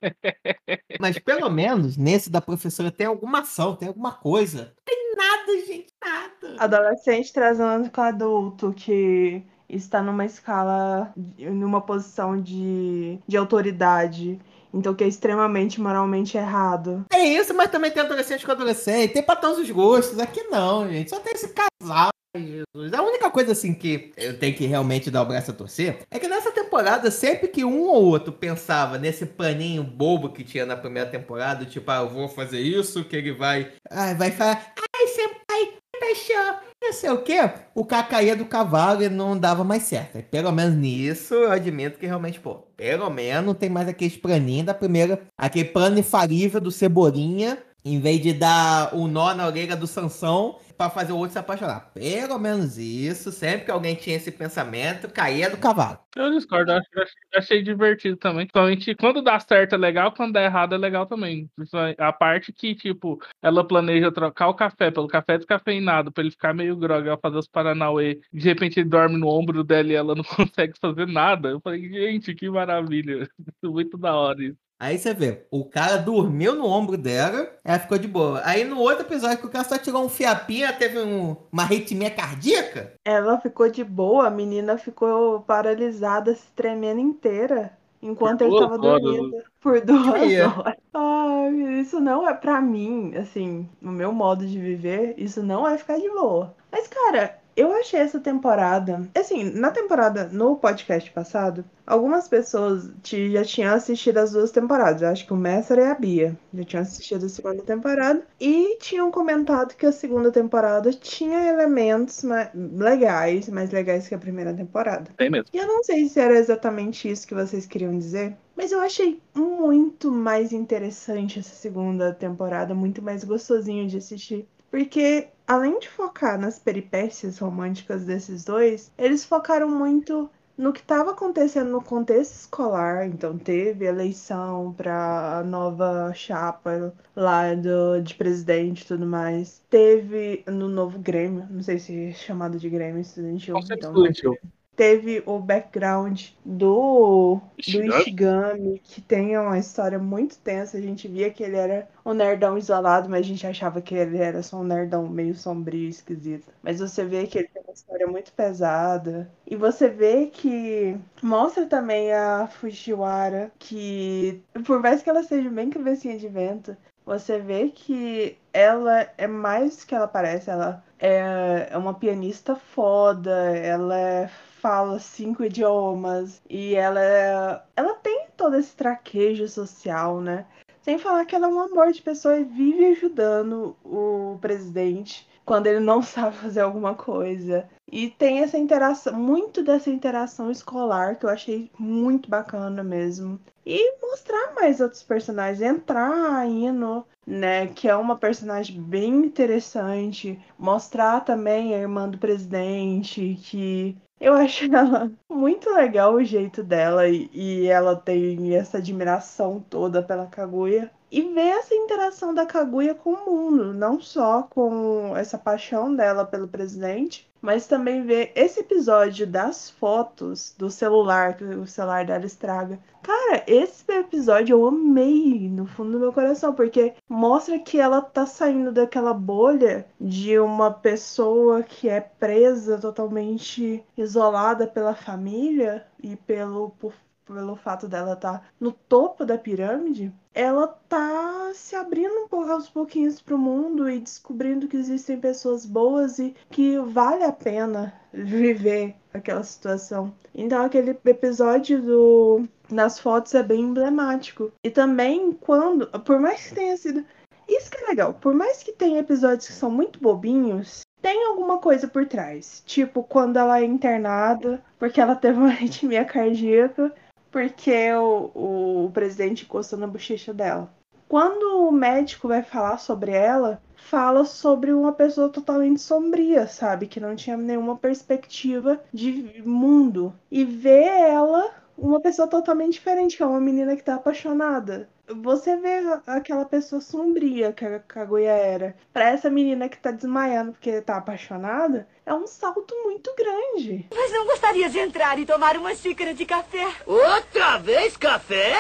[1.00, 4.74] Mas pelo menos nesse da professora tem alguma ação, tem alguma coisa.
[4.78, 6.56] Não tem nada, gente, nada.
[6.64, 9.44] Adolescente trazendo com adulto que
[9.76, 14.40] está numa escala, numa posição de, de autoridade.
[14.74, 17.06] Então que é extremamente moralmente errado.
[17.12, 19.14] É isso, mas também tem adolescente com adolescente.
[19.14, 20.20] Tem pra todos os gostos.
[20.20, 21.12] Aqui não, gente.
[21.12, 22.10] Só tem esse casal.
[22.36, 22.94] Jesus.
[22.94, 26.18] A única coisa assim que eu tenho que realmente dar o braço a torcer é
[26.18, 30.76] que nessa temporada, sempre que um ou outro pensava nesse paninho bobo que tinha na
[30.76, 33.72] primeira temporada, tipo, ah, eu vou fazer isso, que ele vai.
[33.92, 34.74] Ai, vai falar.
[34.96, 36.58] Ai, senpai, paixão.
[36.84, 37.50] Não sei o quê.
[37.74, 40.22] O cara caía do cavalo e não dava mais certo.
[40.30, 44.74] Pelo menos nisso, eu admito que realmente, pô, pelo menos tem mais aqueles planinhos da
[44.74, 45.22] primeira.
[45.38, 47.58] Aquele plano infalível do Cebolinha.
[47.86, 51.40] Em vez de dar o nó na orelha do Sansão pra fazer o outro se
[51.40, 51.92] apaixonar.
[51.94, 53.32] Pelo menos isso.
[53.32, 56.00] Sempre que alguém tinha esse pensamento, caía do cavalo.
[56.16, 58.46] Eu discordo, eu achei, achei divertido também.
[58.46, 61.50] Principalmente quando dá certo é legal, quando dá errado é legal também.
[61.98, 66.54] A parte que, tipo, ela planeja trocar o café pelo café descafeinado pra ele ficar
[66.54, 68.22] meio grog, ela fazer os Paranauê.
[68.32, 71.50] De repente ele dorme no ombro dela e ela não consegue fazer nada.
[71.50, 73.28] Eu falei, gente, que maravilha.
[73.64, 74.63] Muito da hora isso.
[74.80, 78.42] Aí você vê, o cara dormiu no ombro dela, ela ficou de boa.
[78.46, 81.64] Aí no outro episódio que o cara só tirou um fiapinho, ela teve um- uma
[81.64, 82.94] arritmia cardíaca.
[83.06, 87.78] Ela ficou de boa, a menina ficou paralisada, se tremendo inteira.
[88.02, 89.02] Enquanto ele duas tava horas.
[89.02, 90.76] dormindo por duas horas.
[90.94, 95.78] Ai, isso não é pra mim, assim, no meu modo de viver, isso não é
[95.78, 96.56] ficar de boa.
[96.72, 99.08] Mas, cara, eu achei essa temporada.
[99.16, 105.02] Assim, na temporada, no podcast passado, algumas pessoas já tinham assistido as duas temporadas.
[105.02, 108.26] Eu acho que o Messer e a Bia já tinham assistido a segunda temporada.
[108.40, 114.20] E tinham comentado que a segunda temporada tinha elementos ma- legais, mais legais que a
[114.20, 115.12] primeira temporada.
[115.18, 115.48] Tem mesmo.
[115.54, 119.22] E eu não sei se era exatamente isso que vocês queriam dizer, mas eu achei
[119.36, 124.48] muito mais interessante essa segunda temporada, muito mais gostosinho de assistir.
[124.74, 131.12] Porque, além de focar nas peripécias românticas desses dois, eles focaram muito no que estava
[131.12, 133.06] acontecendo no contexto escolar.
[133.06, 139.64] Então, teve eleição para a nova chapa lá do, de presidente e tudo mais.
[139.70, 143.56] Teve no novo Grêmio, não sei se é chamado de Grêmio estudantil.
[143.60, 144.38] Então, estudantil.
[144.76, 148.02] Teve o background do, do Ishigami.
[148.02, 150.78] Ishigami, que tem uma história muito tensa.
[150.78, 154.18] A gente via que ele era um nerdão isolado, mas a gente achava que ele
[154.18, 156.52] era só um nerdão meio sombrio e esquisito.
[156.62, 159.30] Mas você vê que ele tem uma história muito pesada.
[159.46, 165.70] E você vê que mostra também a Fujiwara, que por mais que ela seja bem
[165.70, 170.50] cabecinha de vento, você vê que ela é mais do que ela parece.
[170.50, 174.30] Ela é, é uma pianista foda, ela é-
[174.64, 180.46] fala cinco idiomas e ela, ela tem todo esse traquejo social, né?
[180.82, 185.68] Sem falar que ela é um amor de pessoa e vive ajudando o presidente quando
[185.68, 187.68] ele não sabe fazer alguma coisa.
[187.92, 193.38] E tem essa interação, muito dessa interação escolar que eu achei muito bacana mesmo.
[193.66, 200.40] E mostrar mais outros personagens, entrar a Ino, né, que é uma personagem bem interessante,
[200.58, 207.08] mostrar também a irmã do presidente, que eu acho ela muito legal o jeito dela
[207.10, 210.92] e, e ela tem essa admiração toda pela Kaguya.
[211.16, 216.26] E ver essa interação da Kaguya com o mundo, não só com essa paixão dela
[216.26, 222.26] pelo presidente, mas também ver esse episódio das fotos do celular, que o celular dela
[222.26, 222.80] estraga.
[223.04, 228.26] Cara, esse episódio eu amei no fundo do meu coração, porque mostra que ela tá
[228.26, 236.72] saindo daquela bolha de uma pessoa que é presa totalmente isolada pela família e pelo,
[236.80, 236.94] por-
[237.26, 240.14] pelo fato dela estar no topo da pirâmide.
[240.34, 245.66] Ela tá se abrindo um pouco aos pouquinhos pro mundo e descobrindo que existem pessoas
[245.66, 250.14] boas e que vale a pena viver aquela situação.
[250.34, 254.52] Então aquele episódio do nas fotos é bem emblemático.
[254.64, 257.06] E também quando, por mais que tenha sido
[257.48, 261.58] isso que é legal, por mais que tenha episódios que são muito bobinhos, tem alguma
[261.60, 262.64] coisa por trás.
[262.66, 266.94] Tipo, quando ela é internada, porque ela teve uma arritmia cardíaca,
[267.34, 270.72] porque o, o presidente encostou na bochecha dela.
[271.10, 276.86] Quando o médico vai falar sobre ela, fala sobre uma pessoa totalmente sombria, sabe?
[276.86, 280.14] Que não tinha nenhuma perspectiva de mundo.
[280.30, 284.88] E ver ela, uma pessoa totalmente diferente, que é uma menina que tá apaixonada.
[285.08, 290.54] Você vê aquela pessoa sombria que a Kaguya era, pra essa menina que tá desmaiando
[290.54, 293.86] porque tá apaixonada, é um salto muito grande.
[293.94, 296.66] Mas não gostaria de entrar e tomar uma xícara de café?
[296.88, 298.54] Outra vez café?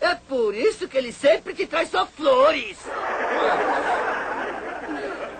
[0.00, 2.78] É por isso que ele sempre te traz só flores.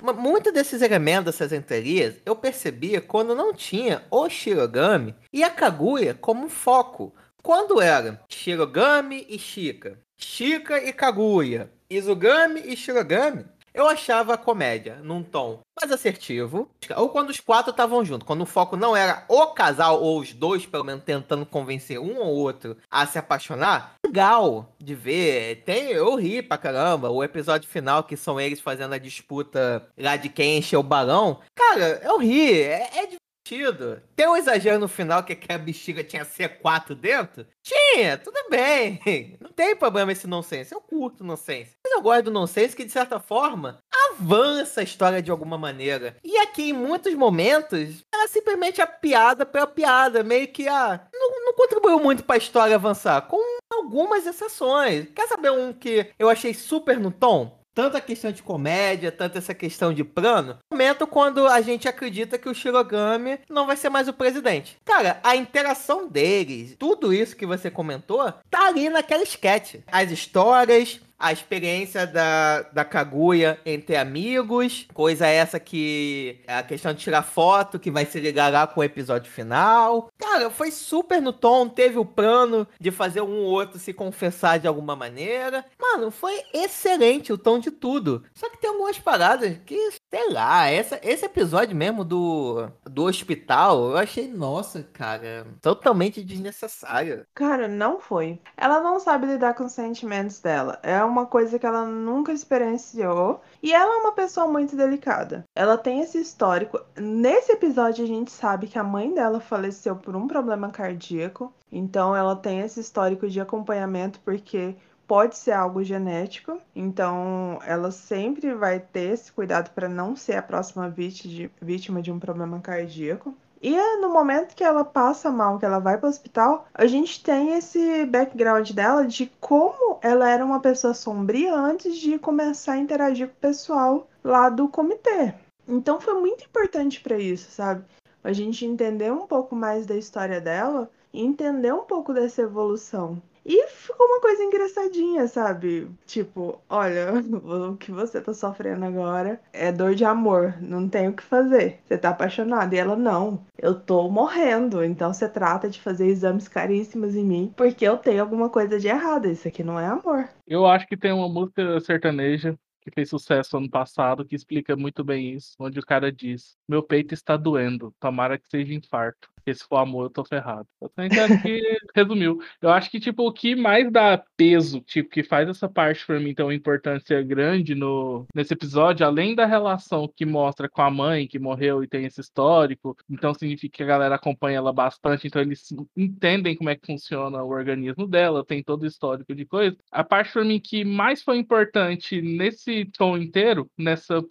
[0.02, 5.48] Ma- Muito desses elementos, dessas entrelinhas, eu percebia quando não tinha o Shirogami e a
[5.50, 7.14] Kaguya como foco.
[7.42, 13.44] Quando era Shirogami e Shika, Shika e Kaguya, Izugami e Shirogami,
[13.74, 16.70] eu achava a comédia num tom mais assertivo.
[16.96, 20.32] Ou quando os quatro estavam juntos, quando o foco não era o casal ou os
[20.32, 23.94] dois, pelo menos tentando convencer um ou outro a se apaixonar.
[24.04, 25.62] Legal de ver.
[25.64, 27.10] Tem, eu ri pra caramba.
[27.10, 31.40] O episódio final que são eles fazendo a disputa lá de quem encheu o balão.
[31.54, 32.62] Cara, eu ri.
[32.62, 34.00] É, é divertido.
[34.14, 37.46] Tem um exagero no final que, a bexiga tinha C4 dentro?
[37.62, 39.00] Tinha, tudo bem.
[39.40, 40.72] Não tem problema esse nonsense.
[40.72, 41.76] Eu curto nonsense.
[41.84, 43.78] Mas eu gosto do nonsense que, de certa forma,
[44.10, 46.16] avança a história de alguma maneira.
[46.24, 50.22] E aqui, em muitos momentos, era simplesmente a piada pela piada.
[50.22, 51.00] Meio que a.
[51.12, 53.22] Não, não contribuiu muito pra história avançar.
[53.22, 53.40] Com
[53.72, 55.08] algumas exceções.
[55.14, 57.61] Quer saber um que eu achei super no tom?
[57.74, 60.58] Tanto a questão de comédia, tanto essa questão de plano.
[60.70, 64.76] Momento quando a gente acredita que o Shirogami não vai ser mais o presidente.
[64.84, 69.76] Cara, a interação deles, tudo isso que você comentou, tá ali naquela sketch.
[69.86, 76.92] As histórias, a experiência da, da Kaguya entre amigos, coisa essa que é a questão
[76.92, 80.10] de tirar foto, que vai se ligar lá com o episódio final.
[80.18, 84.58] Cara, foi super no tom, teve o plano de fazer um ou outro se confessar
[84.58, 85.64] de alguma maneira.
[85.80, 88.24] Mano, foi excelente o tom de tudo.
[88.34, 89.76] Só que tem algumas paradas que,
[90.10, 97.24] sei lá, essa, esse episódio mesmo do, do hospital, eu achei, nossa, cara, totalmente desnecessário.
[97.32, 98.40] Cara, não foi.
[98.56, 100.80] Ela não sabe lidar com os sentimentos dela.
[100.82, 103.40] É uma coisa que ela nunca experienciou.
[103.62, 105.44] E ela é uma pessoa muito delicada.
[105.54, 106.80] Ela tem esse histórico.
[106.96, 111.52] Nesse episódio, a gente sabe que a mãe dela faleceu por um problema cardíaco.
[111.70, 114.74] Então, ela tem esse histórico de acompanhamento, porque
[115.06, 116.58] pode ser algo genético.
[116.74, 122.18] Então, ela sempre vai ter esse cuidado para não ser a próxima vítima de um
[122.18, 123.34] problema cardíaco.
[123.62, 127.22] E no momento que ela passa mal, que ela vai para o hospital, a gente
[127.22, 132.78] tem esse background dela de como ela era uma pessoa sombria antes de começar a
[132.78, 135.32] interagir com o pessoal lá do comitê.
[135.68, 137.84] Então foi muito importante para isso, sabe?
[138.24, 143.22] A gente entender um pouco mais da história dela e entender um pouco dessa evolução.
[143.44, 145.88] E ficou uma coisa engraçadinha, sabe?
[146.06, 147.12] Tipo, olha,
[147.72, 151.80] o que você tá sofrendo agora é dor de amor, não tem o que fazer.
[151.84, 152.74] Você tá apaixonada.
[152.74, 154.84] E ela, não, eu tô morrendo.
[154.84, 158.88] Então você trata de fazer exames caríssimos em mim porque eu tenho alguma coisa de
[158.88, 159.28] errado.
[159.28, 160.28] Isso aqui não é amor.
[160.46, 165.04] Eu acho que tem uma música sertaneja que fez sucesso ano passado que explica muito
[165.04, 169.31] bem isso, onde o cara diz: Meu peito está doendo, tomara que seja infarto.
[169.42, 170.66] Porque se for amor, eu tô ferrado.
[170.96, 171.60] Acho que
[171.94, 172.40] resumiu.
[172.60, 176.20] Eu acho que, tipo, o que mais dá peso, tipo, que faz essa parte pra
[176.20, 180.90] mim tão importante ser grande no, nesse episódio, além da relação que mostra com a
[180.90, 185.26] mãe que morreu e tem esse histórico, então significa que a galera acompanha ela bastante,
[185.26, 189.44] então eles entendem como é que funciona o organismo dela, tem todo o histórico de
[189.44, 189.76] coisa.
[189.90, 194.22] A parte pra mim que mais foi importante nesse tom inteiro, nessa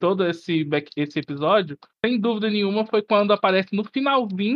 [0.00, 4.55] todo esse, esse episódio, sem dúvida nenhuma, foi quando aparece no finalzinho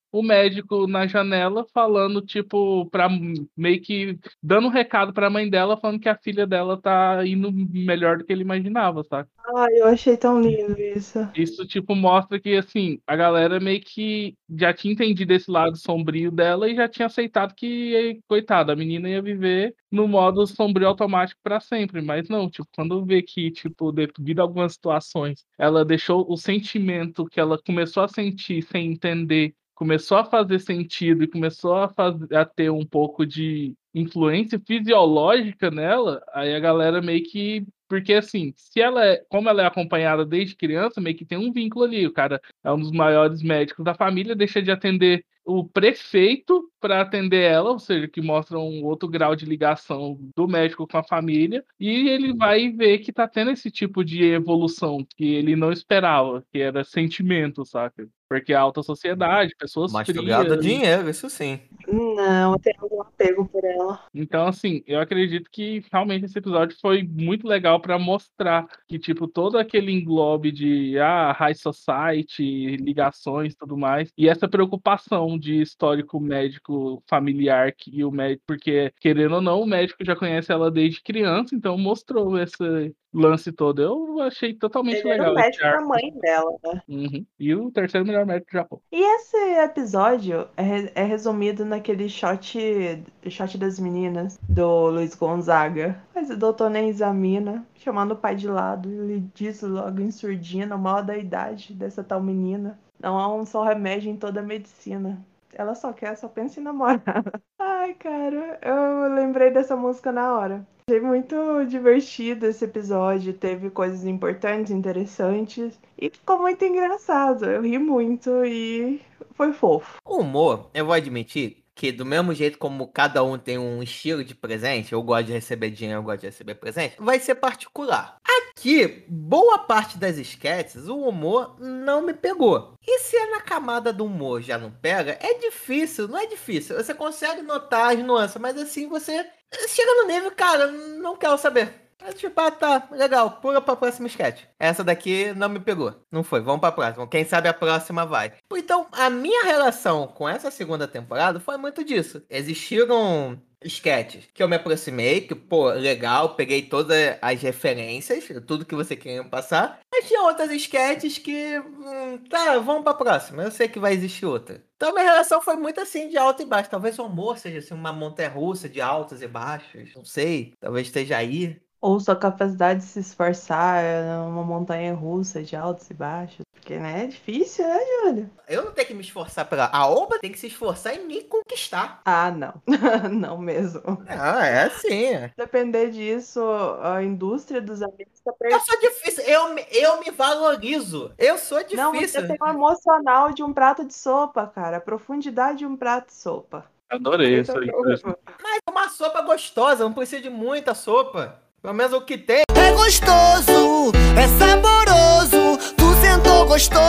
[0.11, 3.07] o médico na janela falando, tipo, pra
[3.55, 7.51] meio que dando um recado pra mãe dela, falando que a filha dela tá indo
[7.51, 9.29] melhor do que ele imaginava, sabe?
[9.55, 11.19] Ai, eu achei tão lindo isso.
[11.35, 16.31] Isso, tipo, mostra que, assim, a galera meio que já tinha entendido esse lado sombrio
[16.31, 21.39] dela e já tinha aceitado que, coitada, a menina ia viver no modo sombrio automático
[21.43, 22.01] pra sempre.
[22.01, 27.25] Mas não, tipo, quando vê que, tipo, devido a algumas situações, ela deixou o sentimento
[27.25, 32.35] que ela começou a sentir sem entender, começou a fazer sentido e começou a, fazer,
[32.35, 38.53] a ter um pouco de influência fisiológica nela, aí a galera meio que porque assim,
[38.55, 42.07] se ela é, como ela é acompanhada desde criança, meio que tem um vínculo ali.
[42.07, 47.01] O cara é um dos maiores médicos da família, deixa de atender o prefeito para
[47.01, 51.03] atender ela, ou seja, que mostra um outro grau de ligação do médico com a
[51.03, 55.71] família, e ele vai ver que tá tendo esse tipo de evolução que ele não
[55.71, 58.07] esperava, que era sentimento, saca?
[58.27, 61.59] Porque a alta sociedade, pessoas Mas tu frias, dinheiro, isso sim.
[61.85, 63.99] Não, eu tenho algum apego por ela.
[64.15, 69.27] Então, assim, eu acredito que realmente esse episódio foi muito legal para mostrar que, tipo,
[69.27, 75.61] todo aquele englobe de ah, high society, ligações e tudo mais, e essa preocupação de
[75.61, 80.71] histórico médico familiar que o médico, porque, querendo ou não, o médico já conhece ela
[80.71, 83.81] desde criança, então mostrou esse lance todo.
[83.81, 86.81] Eu achei totalmente Ele era legal o esse médico da mãe dela, né?
[86.87, 87.25] Uhum.
[87.39, 88.81] E o terceiro melhor médico do Japão.
[88.91, 96.01] E esse episódio é, é resumido naquele shot, shot das meninas do Luiz Gonzaga.
[96.15, 98.89] Mas o doutor nem examina, chamando o pai de lado.
[98.89, 102.79] Ele diz logo em surdina, mal da idade dessa tal menina.
[103.01, 105.25] Não há um só remédio em toda a medicina.
[105.53, 107.01] Ela só quer, só pensa em namorar.
[107.59, 110.65] Ai, cara, eu lembrei dessa música na hora.
[110.87, 111.35] Achei muito
[111.67, 117.45] divertido esse episódio, teve coisas importantes, interessantes e ficou muito engraçado.
[117.45, 119.01] Eu ri muito e
[119.33, 119.97] foi fofo.
[120.05, 124.23] O humor, eu vou admitir que do mesmo jeito como cada um tem um estilo
[124.23, 128.17] de presente, eu gosto de receber dinheiro, eu gosto de receber presente, vai ser particular.
[128.23, 132.75] Aqui, boa parte das esquetes, o humor não me pegou.
[132.85, 136.75] E se é na camada do humor já não pega, é difícil, não é difícil.
[136.75, 139.27] Você consegue notar as nuances, mas assim você
[139.67, 141.80] chega no nível, cara, não quero saber.
[142.15, 144.43] Tipo, ah, tá, legal, pula pra próxima sketch.
[144.59, 145.93] Essa daqui não me pegou.
[146.11, 147.07] Não foi, vamos pra próxima.
[147.07, 148.33] Quem sabe a próxima vai.
[148.53, 152.23] Então, a minha relação com essa segunda temporada foi muito disso.
[152.29, 158.75] Existiram sketches que eu me aproximei, que, pô, legal, peguei todas as referências, tudo que
[158.75, 159.79] você queria passar.
[159.91, 163.43] Mas tinha outras sketches que, hum, tá, vamos pra próxima.
[163.43, 164.63] Eu sei que vai existir outra.
[164.75, 166.69] Então, minha relação foi muito assim, de alto e baixo.
[166.69, 169.93] Talvez o amor seja assim, uma montanha russa de altos e baixos.
[169.95, 171.61] Não sei, talvez esteja aí.
[171.81, 176.45] Ou sua capacidade de se esforçar é uma montanha russa de altos e baixos.
[176.53, 178.29] Porque, né, é difícil, né, Júlio?
[178.47, 179.67] Eu não tenho que me esforçar pela.
[179.73, 181.99] A Oba tem que se esforçar em me conquistar.
[182.05, 182.53] Ah, não.
[183.11, 183.81] não mesmo.
[184.07, 185.31] Ah, é assim.
[185.35, 186.39] Depender disso,
[186.83, 191.11] a indústria dos amigos tá Eu sou difícil, eu me, eu me valorizo.
[191.17, 192.27] Eu sou Não, você difícil.
[192.27, 194.77] tem o emocional de um prato de sopa, cara.
[194.77, 196.65] A profundidade de um prato de sopa.
[196.91, 197.71] Adorei isso aí.
[197.73, 201.41] Mas é uma sopa gostosa, não precisa de muita sopa.
[201.61, 202.41] Pelo menos o que tem.
[202.55, 206.81] É gostoso, é saboroso, tu sentou gostou.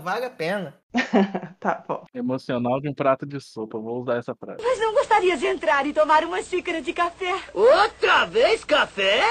[0.00, 0.74] Vale a pena.
[1.58, 2.04] Tá bom.
[2.14, 3.78] Emocional de um prato de sopa.
[3.78, 4.62] Vou usar essa frase.
[4.62, 7.34] Mas não gostaria de entrar e tomar uma xícara de café?
[7.52, 9.24] Outra vez café?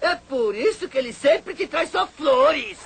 [0.00, 2.78] É por isso que ele sempre te traz só flores.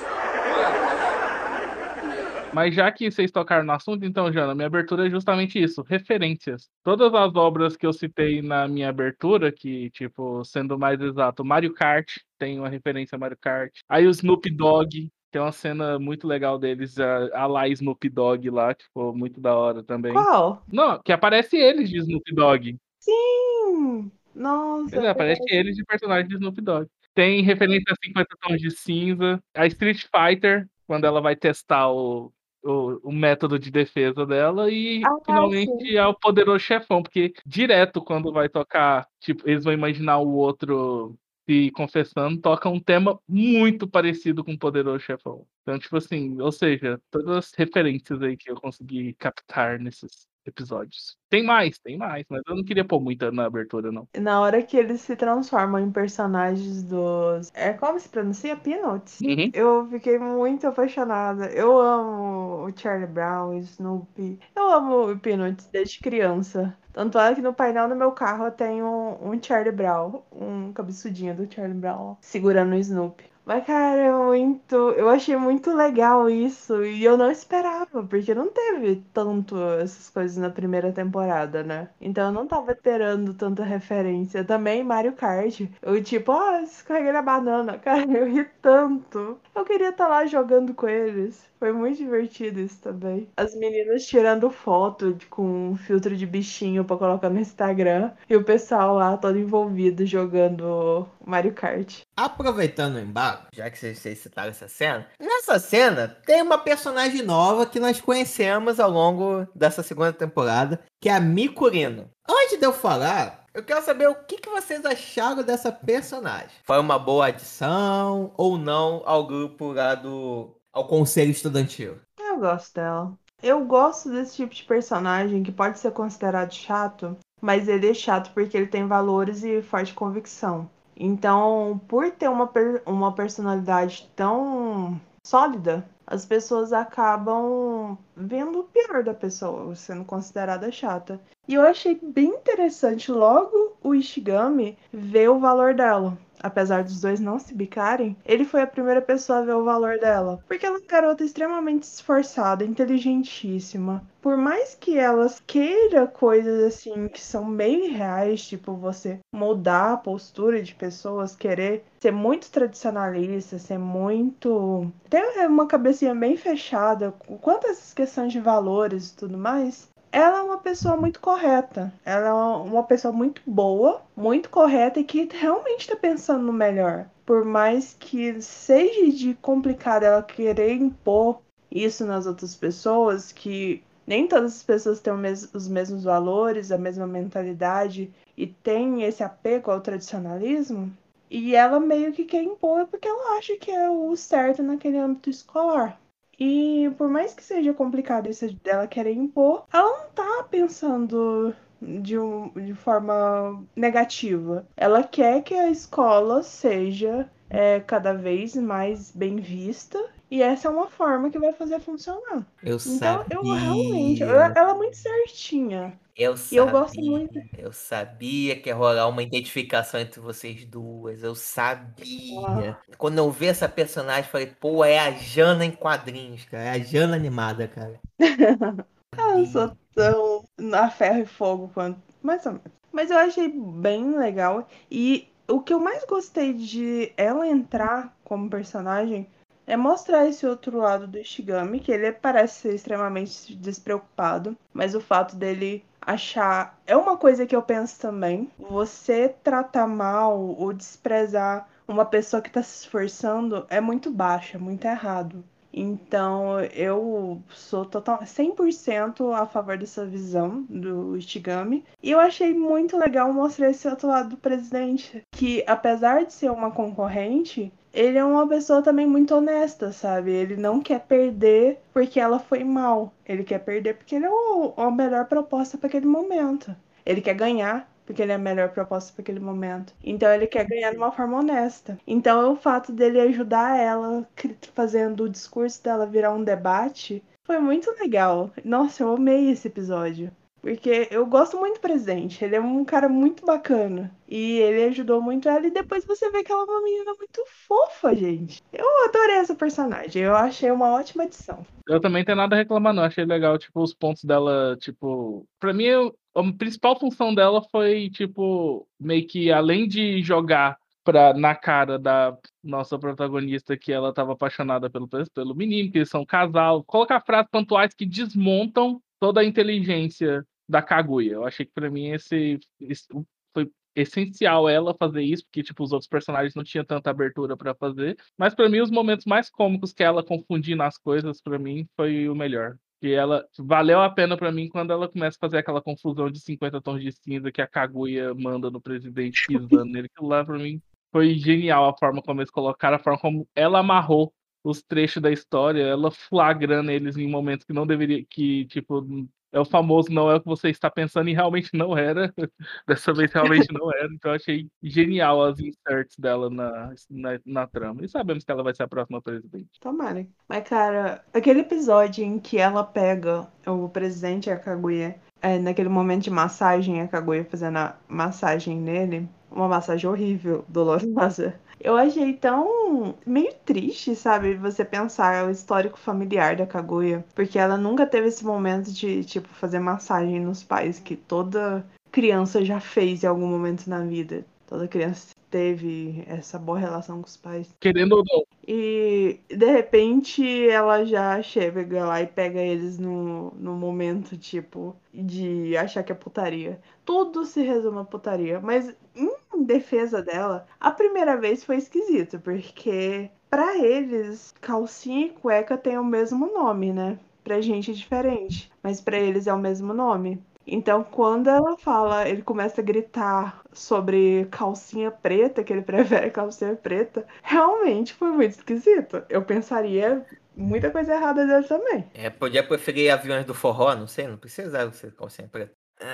[2.52, 6.68] Mas já que vocês tocaram no assunto, então, Jana, minha abertura é justamente isso, referências.
[6.82, 11.72] Todas as obras que eu citei na minha abertura, que, tipo, sendo mais exato, Mario
[11.72, 13.72] Kart, tem uma referência a Mario Kart.
[13.88, 18.50] Aí o Snoop Dogg, Tem uma cena muito legal deles, a, a lá Snoop Dogg
[18.50, 20.12] lá, que ficou muito da hora também.
[20.12, 20.62] Qual?
[20.70, 22.76] Não, que aparece eles de Snoop Dogg.
[23.00, 24.12] Sim!
[24.34, 24.96] Nossa.
[24.96, 26.86] É, aparece eles de personagem de Snoop Dogg.
[27.14, 29.42] Tem referência a 50 tons de cinza.
[29.54, 32.32] A Street Fighter, quando ela vai testar o,
[32.62, 34.70] o, o método de defesa dela.
[34.70, 35.96] E Ah, finalmente sim.
[35.96, 41.16] é o poderoso chefão, porque direto quando vai tocar, tipo, eles vão imaginar o outro
[41.48, 45.44] se confessando, toca um tema muito parecido com o poderoso chefão.
[45.62, 51.16] Então, tipo assim, ou seja, todas as referências aí que eu consegui captar nesses episódios.
[51.28, 54.06] Tem mais, tem mais, mas eu não queria pôr muita na abertura, não.
[54.18, 57.50] Na hora que eles se transformam em personagens dos.
[57.54, 58.56] É como se pronuncia?
[58.56, 59.20] Peanuts.
[59.20, 59.50] Uhum.
[59.52, 61.46] Eu fiquei muito apaixonada.
[61.46, 64.38] Eu amo o Charlie Brown, o Snoopy.
[64.54, 66.76] Eu amo o Peanuts desde criança.
[66.92, 71.34] Tanto é que no painel do meu carro eu tenho um Charlie Brown, um cabeçudinho
[71.34, 73.31] do Charlie Brown, segurando o Snoopy.
[73.44, 74.74] Mas, cara, é muito.
[74.92, 76.84] Eu achei muito legal isso.
[76.84, 81.90] E eu não esperava, porque não teve tanto essas coisas na primeira temporada, né?
[82.00, 84.44] Então eu não tava esperando tanta referência.
[84.44, 85.60] Também Mario Kart.
[85.82, 87.78] Eu, tipo, ó, escorreguei na banana.
[87.80, 89.40] Cara, eu ri tanto.
[89.54, 91.51] Eu queria estar lá jogando com eles.
[91.62, 93.28] Foi muito divertido isso também.
[93.36, 98.10] As meninas tirando foto de- com um filtro de bichinho pra colocar no Instagram.
[98.28, 102.00] E o pessoal lá todo envolvido jogando Mario Kart.
[102.16, 107.22] Aproveitando o embalo, já que vocês, vocês citaram essa cena, nessa cena tem uma personagem
[107.22, 112.10] nova que nós conhecemos ao longo dessa segunda temporada, que é a Mikurino.
[112.28, 116.50] Antes de eu falar, eu quero saber o que, que vocês acharam dessa personagem.
[116.64, 120.56] Foi uma boa adição ou não ao grupo lá do.
[120.72, 121.96] Ao conselho estudantil?
[122.18, 123.12] Eu gosto dela.
[123.42, 128.32] Eu gosto desse tipo de personagem que pode ser considerado chato, mas ele é chato
[128.32, 130.70] porque ele tem valores e forte convicção.
[130.96, 139.02] Então, por ter uma, per- uma personalidade tão sólida, as pessoas acabam vendo o pior
[139.02, 141.20] da pessoa, sendo considerada chata.
[141.48, 146.16] E eu achei bem interessante logo o Ishigami ver o valor dela.
[146.42, 149.98] Apesar dos dois não se bicarem, ele foi a primeira pessoa a ver o valor
[149.98, 150.42] dela.
[150.48, 154.02] Porque ela é uma garota extremamente esforçada, inteligentíssima.
[154.20, 159.96] Por mais que ela queira coisas assim que são meio irreais, tipo você mudar a
[159.96, 164.90] postura de pessoas, querer ser muito tradicionalista, ser muito.
[165.10, 170.38] ter uma cabecinha bem fechada, quanto a essas questões de valores e tudo mais, ela
[170.38, 171.92] é uma pessoa muito correta.
[172.04, 177.06] Ela é uma pessoa muito boa, muito correta e que realmente está pensando no melhor.
[177.24, 181.40] Por mais que seja de complicado ela querer impor
[181.70, 185.14] isso nas outras pessoas, que nem todas as pessoas têm
[185.54, 190.92] os mesmos valores, a mesma mentalidade e têm esse apego ao tradicionalismo.
[191.30, 195.30] E ela meio que quer impor porque ela acha que é o certo naquele âmbito
[195.30, 195.98] escolar.
[196.38, 202.18] E por mais que seja complicado isso dela querer impor, ela não tá pensando de,
[202.18, 204.66] um- de forma negativa.
[204.76, 209.98] Ela quer que a escola seja é, cada vez mais bem vista.
[210.32, 212.46] E essa é uma forma que vai fazer funcionar.
[212.62, 213.36] Eu Então, sabia.
[213.36, 214.22] eu realmente.
[214.22, 215.92] Ela, ela é muito certinha.
[216.16, 216.58] Eu E sabia.
[216.60, 217.38] eu gosto muito.
[217.58, 221.22] Eu sabia que ia rolar uma identificação entre vocês duas.
[221.22, 222.78] Eu sabia.
[222.96, 226.64] Quando eu vi essa personagem, falei, pô, é a Jana em quadrinhos, cara.
[226.64, 228.00] É a Jana animada, cara.
[229.18, 232.00] Eu não sou tão na ferro e fogo quanto.
[232.22, 232.66] Mais ou menos.
[232.90, 234.66] Mas eu achei bem legal.
[234.90, 239.28] E o que eu mais gostei de ela entrar como personagem
[239.66, 245.00] é mostrar esse outro lado do Ishigami, que ele parece ser extremamente despreocupado, mas o
[245.00, 246.78] fato dele achar.
[246.86, 248.50] É uma coisa que eu penso também.
[248.58, 254.60] Você tratar mal ou desprezar uma pessoa que tá se esforçando é muito baixo, é
[254.60, 255.44] muito errado.
[255.74, 261.82] Então, eu sou total 100% a favor dessa visão do Ishigami.
[262.02, 266.50] E eu achei muito legal mostrar esse outro lado do presidente, que apesar de ser
[266.50, 270.30] uma concorrente, ele é uma pessoa também muito honesta, sabe?
[270.32, 273.12] Ele não quer perder porque ela foi mal.
[273.26, 276.74] Ele quer perder porque ele é o- a melhor proposta para aquele momento.
[277.04, 279.94] Ele quer ganhar porque ele é a melhor proposta para aquele momento.
[280.02, 281.98] Então ele quer ganhar de uma forma honesta.
[282.06, 284.26] Então o fato dele ajudar ela
[284.74, 288.50] fazendo o discurso dela virar um debate foi muito legal.
[288.64, 290.30] Nossa, eu amei esse episódio.
[290.62, 292.44] Porque eu gosto muito do presidente.
[292.44, 294.16] Ele é um cara muito bacana.
[294.28, 295.66] E ele ajudou muito ela.
[295.66, 298.62] E depois você vê que ela é uma menina muito fofa, gente.
[298.72, 300.22] Eu adorei essa personagem.
[300.22, 301.66] Eu achei uma ótima adição.
[301.88, 303.02] Eu também tenho nada a reclamar, não.
[303.02, 305.44] Achei legal, tipo, os pontos dela, tipo.
[305.58, 311.56] Pra mim, a principal função dela foi, tipo, meio que além de jogar pra, na
[311.56, 316.26] cara da nossa protagonista que ela tava apaixonada pelo, pelo menino, que eles são um
[316.26, 316.84] casal.
[316.84, 321.32] Colocar frases pontuais que desmontam toda a inteligência da Kaguya.
[321.32, 323.06] Eu achei que pra mim esse, esse
[323.52, 327.74] foi essencial ela fazer isso, porque tipo os outros personagens não tinham tanta abertura pra
[327.74, 328.16] fazer.
[328.38, 332.28] Mas pra mim os momentos mais cômicos que ela confundindo as coisas pra mim foi
[332.28, 332.76] o melhor.
[333.00, 336.40] Que ela valeu a pena pra mim quando ela começa a fazer aquela confusão de
[336.40, 340.08] 50 tons de cinza que a Kaguya manda no presidente pisando nele.
[340.12, 340.80] Aquilo lá pra mim
[341.12, 344.32] foi genial a forma como eles colocaram, a forma como ela amarrou
[344.64, 349.04] os trechos da história, ela flagrando eles em momentos que não deveria, que tipo
[349.52, 352.32] é o famoso não é o que você está pensando e realmente não era.
[352.88, 354.08] Dessa vez realmente não era.
[354.12, 358.02] Então achei genial as inserts dela na, na, na, trama.
[358.04, 359.68] E sabemos que ela vai ser a próxima presidente.
[359.78, 360.26] Tomara.
[360.48, 365.88] Mas, cara, aquele episódio em que ela pega o presidente e a Kaguya, é, naquele
[365.88, 371.54] momento de massagem, a Kaguya fazendo a massagem nele, uma massagem horrível, dolorosa.
[371.80, 374.54] Eu achei tão meio triste, sabe?
[374.54, 377.24] Você pensar o histórico familiar da Kaguya.
[377.34, 382.64] Porque ela nunca teve esse momento de, tipo, fazer massagem nos pais, que toda criança
[382.64, 384.44] já fez em algum momento na vida.
[384.72, 387.76] Toda criança teve essa boa relação com os pais.
[387.78, 388.42] Querendo ou não.
[388.66, 395.76] E de repente ela já chega lá e pega eles no, no momento, tipo, de
[395.76, 396.80] achar que é putaria.
[397.04, 398.60] Tudo se resume a putaria.
[398.60, 405.76] Mas em defesa dela, a primeira vez foi esquisito, porque para eles, calcinha e cueca
[405.76, 407.18] tem o mesmo nome, né?
[407.44, 410.42] Pra gente é diferente, mas para eles é o mesmo nome.
[410.66, 416.76] Então, quando ela fala, ele começa a gritar sobre calcinha preta, que ele prefere calcinha
[416.76, 419.24] preta, realmente foi muito esquisito.
[419.28, 420.24] Eu pensaria
[420.56, 422.10] muita coisa errada dele também.
[422.14, 425.72] É, podia preferir aviões do forró, não sei, não precisava ser calcinha preta.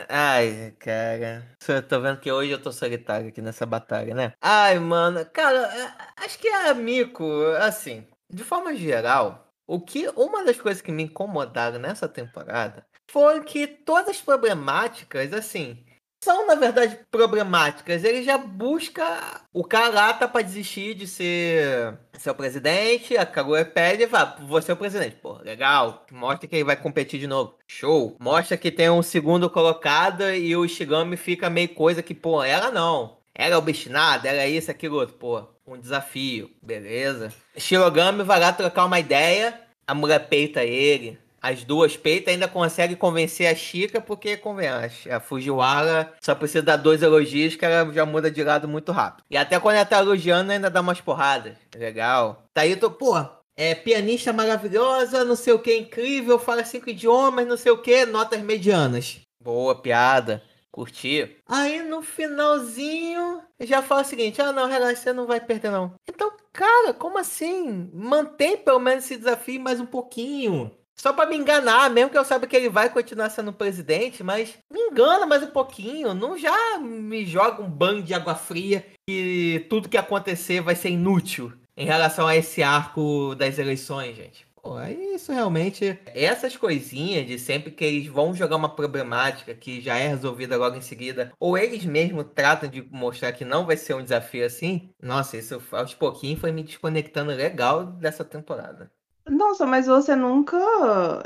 [0.08, 1.46] Ai, cara.
[1.66, 4.32] Eu tô vendo que hoje eu tô solitário aqui nessa batalha, né?
[4.40, 5.24] Ai, mano.
[5.32, 7.24] Cara, é, acho que é amigo,
[7.58, 13.42] assim, de forma geral, o que uma das coisas que me incomodaram nessa temporada foi
[13.42, 15.84] que todas as problemáticas, assim,
[16.22, 18.02] são, na verdade, problemáticas.
[18.02, 23.16] Ele já busca o Karata para desistir de ser seu presidente.
[23.16, 25.16] A Kaguya pede e fala: Você é o presidente.
[25.16, 26.04] Pô, legal.
[26.10, 27.56] Mostra que ele vai competir de novo.
[27.66, 28.16] Show.
[28.18, 32.70] Mostra que tem um segundo colocado e o Ishigami fica meio coisa que, pô, ela
[32.70, 33.18] não.
[33.34, 35.14] Ela é obstinada, ela é isso, aquilo outro.
[35.14, 36.50] Pô, um desafio.
[36.60, 37.32] Beleza.
[37.56, 39.60] Shirogami vai lá trocar uma ideia.
[39.86, 45.10] A mulher peita ele as duas peitas ainda consegue convencer a Chica, porque convence.
[45.10, 49.24] A Fujiwara só precisa dar dois elogios que ela já muda de lado muito rápido.
[49.30, 51.56] E até quando ela tá elogiando, ainda dá umas porradas.
[51.74, 52.44] Legal.
[52.52, 53.14] Tá aí, tô, pô,
[53.56, 58.04] é pianista maravilhosa, não sei o que, incrível, fala cinco idiomas, não sei o que,
[58.04, 59.20] notas medianas.
[59.42, 60.42] Boa piada.
[60.70, 61.36] Curti.
[61.48, 65.94] Aí no finalzinho já fala o seguinte: ah, não, relaxa, você não vai perder, não.
[66.08, 67.90] Então, cara, como assim?
[67.92, 70.70] Mantém pelo menos esse desafio mais um pouquinho.
[71.00, 74.58] Só para me enganar, mesmo que eu saiba que ele vai continuar sendo presidente, mas
[74.70, 76.12] me engana mais um pouquinho.
[76.12, 80.90] Não já me joga um banho de água fria e tudo que acontecer vai ser
[80.90, 84.44] inútil em relação a esse arco das eleições, gente.
[84.60, 85.96] Pô, é isso realmente.
[86.06, 90.74] Essas coisinhas de sempre que eles vão jogar uma problemática que já é resolvida logo
[90.74, 94.90] em seguida, ou eles mesmos tratam de mostrar que não vai ser um desafio assim.
[95.00, 98.90] Nossa, isso aos pouquinhos foi me desconectando legal dessa temporada.
[99.28, 100.58] Nossa, mas você nunca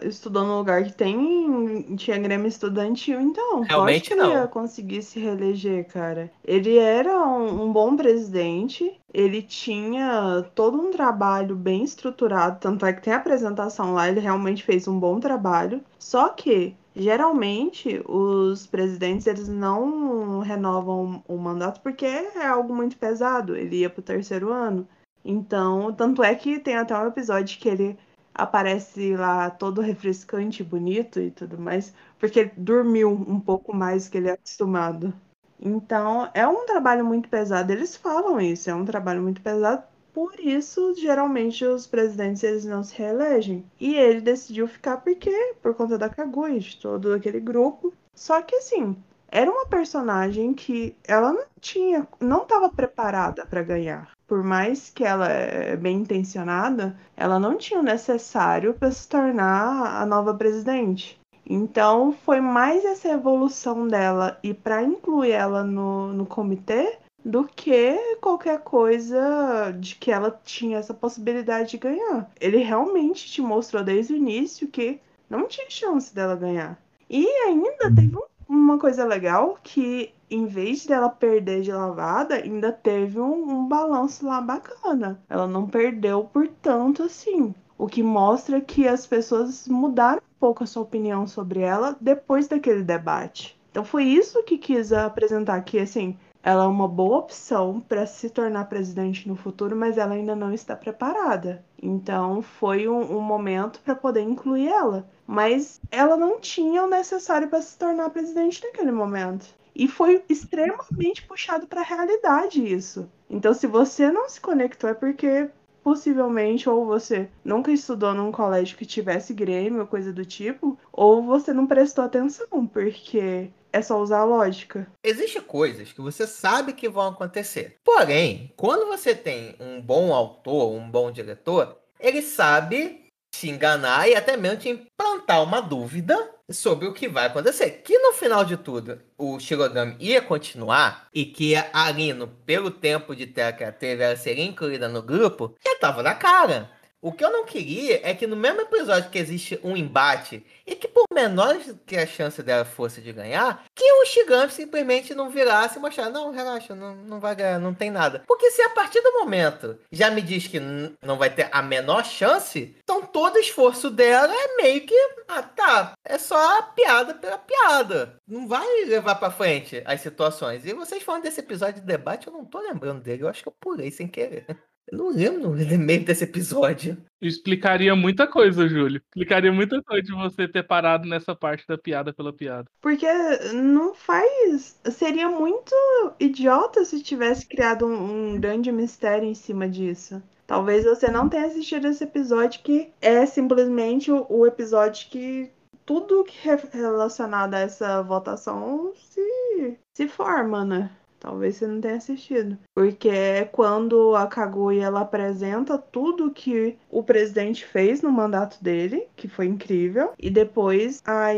[0.03, 3.61] estudou num lugar que tem tinha Grêmio estudantil, então.
[3.61, 4.31] Realmente que não.
[4.31, 6.31] ia conseguir se reeleger, cara.
[6.45, 12.93] Ele era um, um, bom presidente, ele tinha todo um trabalho bem estruturado, tanto é
[12.93, 15.83] que tem a apresentação lá, ele realmente fez um bom trabalho.
[15.99, 23.57] Só que Geralmente, os presidentes eles não renovam o mandato porque é algo muito pesado.
[23.57, 24.87] Ele ia para o terceiro ano.
[25.25, 27.99] Então, tanto é que tem até um episódio que ele
[28.35, 34.19] aparece lá todo refrescante, bonito e tudo mais, porque ele dormiu um pouco mais que
[34.19, 35.13] ele é acostumado.
[35.61, 37.73] Então, é um trabalho muito pesado.
[37.73, 39.85] Eles falam isso, é um trabalho muito pesado.
[40.13, 43.65] Por isso, geralmente, os presidentes eles não se reelegem.
[43.81, 47.95] E ele decidiu ficar porque por conta da Kaguya, de todo aquele grupo.
[48.15, 48.97] Só que assim,
[49.29, 55.05] era uma personagem que ela não tinha, não estava preparada para ganhar por mais que
[55.05, 61.21] ela é bem intencionada, ela não tinha o necessário para se tornar a nova presidente.
[61.45, 67.95] Então foi mais essa evolução dela e para incluir ela no, no comitê do que
[68.23, 72.31] qualquer coisa de que ela tinha essa possibilidade de ganhar.
[72.41, 76.79] Ele realmente te mostrou desde o início que não tinha chance dela ganhar.
[77.11, 78.17] E ainda teve
[78.49, 84.27] uma coisa legal que em vez dela perder de lavada, ainda teve um, um balanço
[84.27, 85.21] lá bacana.
[85.29, 87.55] Ela não perdeu por tanto assim.
[87.77, 92.49] O que mostra que as pessoas mudaram um pouco a sua opinião sobre ela depois
[92.49, 93.59] daquele debate.
[93.71, 98.29] Então foi isso que quis apresentar aqui, assim, ela é uma boa opção para se
[98.29, 101.65] tornar presidente no futuro, mas ela ainda não está preparada.
[101.81, 105.09] Então foi um, um momento para poder incluir ela.
[105.25, 109.47] Mas ela não tinha o necessário para se tornar presidente naquele momento.
[109.75, 113.11] E foi extremamente puxado para a realidade isso.
[113.29, 115.49] Então, se você não se conectou, é porque
[115.83, 121.23] possivelmente ou você nunca estudou num colégio que tivesse Grêmio ou coisa do tipo, ou
[121.23, 124.87] você não prestou atenção, porque é só usar a lógica.
[125.03, 127.79] Existem coisas que você sabe que vão acontecer.
[127.83, 133.02] Porém, quando você tem um bom autor, um bom diretor, ele sabe
[133.33, 136.17] te enganar e até mesmo te implantar uma dúvida
[136.51, 137.83] sobre o que vai acontecer.
[137.83, 143.17] Que no final de tudo, o Shirogami ia continuar e que a Arino, pelo tempo
[143.17, 146.71] de tela que ela teve, ela seria incluída no grupo, já tava na cara.
[147.05, 150.77] O que eu não queria é que no mesmo episódio que existe um embate e
[150.77, 155.29] que por menor que a chance dela fosse de ganhar, que o Shigami simplesmente não
[155.29, 158.23] virasse e mostrasse, não, relaxa, não, não vai ganhar, não tem nada.
[158.25, 162.05] Porque se a partir do momento já me diz que não vai ter a menor
[162.05, 164.95] chance, então todo esforço dela é meio que,
[165.27, 168.15] ah tá, é só a piada pela piada.
[168.29, 170.65] Não vai levar pra frente as situações.
[170.65, 173.49] E vocês falando desse episódio de debate, eu não tô lembrando dele, eu acho que
[173.49, 174.47] eu pulei sem querer.
[174.91, 176.97] Eu não lembro no meio desse episódio.
[177.21, 179.01] Explicaria muita coisa, Júlio.
[179.09, 182.69] Explicaria muita coisa de você ter parado nessa parte da piada pela piada.
[182.81, 183.07] Porque
[183.55, 184.79] não faz.
[184.91, 185.75] Seria muito
[186.19, 190.23] idiota se tivesse criado um, um grande mistério em cima disso.
[190.47, 195.51] Talvez você não tenha assistido esse episódio que é simplesmente o, o episódio que
[195.87, 200.91] tudo que é relacionado a essa votação se, se forma, né?
[201.23, 202.59] Talvez você não tenha assistido.
[202.75, 209.07] Porque é quando a Kaguya ela apresenta tudo que o presidente fez no mandato dele,
[209.15, 211.29] que foi incrível, e depois a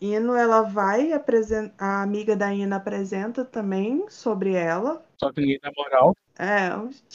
[0.00, 5.04] Ino ela vai apresentar, a amiga da Ina apresenta também sobre ela.
[5.18, 6.16] Só que ninguém dá moral.
[6.38, 6.68] É,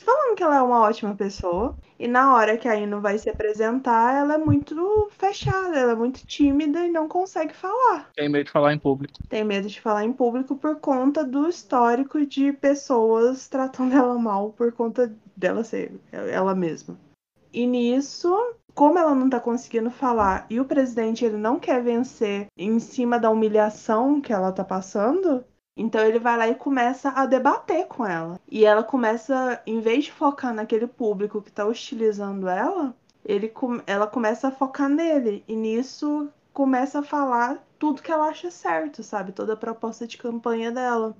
[0.03, 1.75] falando que ela é uma ótima pessoa.
[1.97, 5.95] E na hora que a Ino vai se apresentar, ela é muito fechada, ela é
[5.95, 8.09] muito tímida e não consegue falar.
[8.13, 9.13] Tem medo de falar em público.
[9.29, 14.51] Tem medo de falar em público por conta do histórico de pessoas tratando ela mal
[14.51, 16.99] por conta dela ser ela mesma.
[17.53, 18.35] E nisso,
[18.73, 23.17] como ela não tá conseguindo falar e o presidente ele não quer vencer em cima
[23.19, 25.45] da humilhação que ela tá passando,
[25.75, 28.39] então ele vai lá e começa a debater com ela.
[28.49, 32.95] E ela começa, em vez de focar naquele público que tá hostilizando ela,
[33.25, 33.51] ele,
[33.87, 35.43] ela começa a focar nele.
[35.47, 39.31] E nisso começa a falar tudo que ela acha certo, sabe?
[39.31, 41.15] Toda a proposta de campanha dela.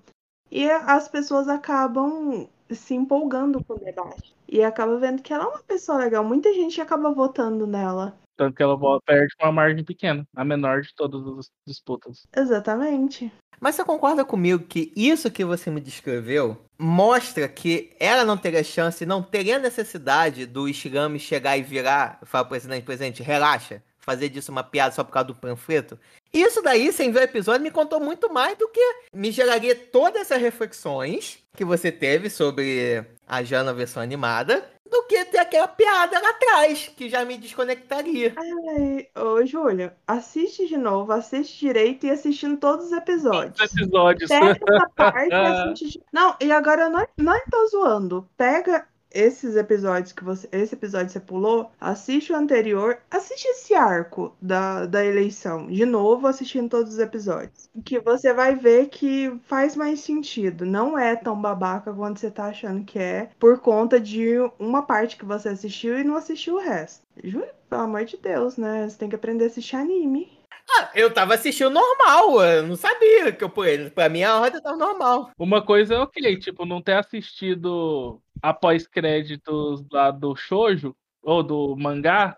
[0.52, 4.36] E as pessoas acabam se empolgando com o debate.
[4.48, 6.24] E acaba vendo que ela é uma pessoa legal.
[6.24, 8.16] Muita gente acaba votando nela.
[8.36, 12.24] Tanto que ela perde com uma margem pequena, a menor de todas as disputas.
[12.36, 13.32] Exatamente.
[13.60, 18.64] Mas você concorda comigo que isso que você me descreveu mostra que ela não teria
[18.64, 23.82] chance, não teria necessidade do Ishigami chegar e virar e falar pro presidente, presidente, relaxa,
[24.00, 25.98] fazer disso uma piada só por causa do panfleto?
[26.34, 28.82] Isso daí, sem ver o episódio, me contou muito mais do que
[29.14, 35.26] me geraria todas essas reflexões que você teve sobre a Jana versão animada, do que
[35.26, 38.34] ter aquela piada lá atrás, que já me desconectaria.
[38.38, 43.60] Ai, ô, Júlio, assiste de novo, assiste direito e assistindo todos os episódios.
[43.60, 44.30] Os episódios.
[44.30, 45.90] Pega essa parte e assiste.
[45.98, 48.30] de- Não, e agora eu não, não tô zoando.
[48.38, 50.48] Pega esses episódios que você.
[50.52, 55.68] Esse episódio você pulou, assiste o anterior, assiste esse arco da, da eleição.
[55.68, 57.70] De novo, assistindo todos os episódios.
[57.86, 60.66] Que você vai ver que faz mais sentido.
[60.66, 65.18] Não é tão babaca quanto você tá achando que é, por conta de uma parte
[65.18, 67.04] que você assistiu e não assistiu o resto.
[67.24, 68.90] Júlio, pelo amor de Deus, né?
[68.90, 70.33] Você tem que aprender a assistir anime.
[70.70, 73.52] Ah, eu tava assistindo normal, eu não sabia que eu.
[73.94, 75.32] Pra mim a ordem tava normal.
[75.38, 81.76] Uma coisa é ok, tipo, não ter assistido após créditos lá do shoujo ou do
[81.78, 82.36] mangá,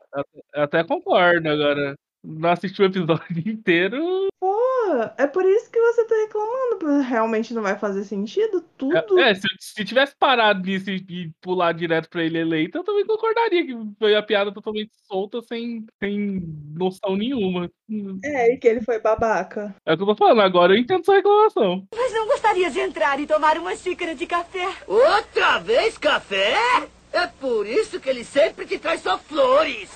[0.54, 1.50] até concordo.
[1.50, 1.96] Agora,
[2.26, 7.52] não assistir o episódio inteiro, Pô, é por isso que você tá reclamando, porque realmente
[7.52, 9.20] não vai fazer sentido tudo.
[9.20, 13.06] é, se, se tivesse parado nisso e, e pular direto pra ele eleito, eu também
[13.08, 16.44] concordaria que foi a piada totalmente solta, sem, sem
[16.76, 17.72] noção nenhuma.
[18.24, 19.76] É, e que ele foi babaca.
[19.84, 21.88] É o que eu tô falando, agora eu entendo sua reclamação.
[21.96, 24.68] Mas não gostaria de entrar e tomar uma xícara de café?
[24.88, 26.56] Outra vez café?
[27.12, 29.90] É por isso que ele sempre te traz só flores.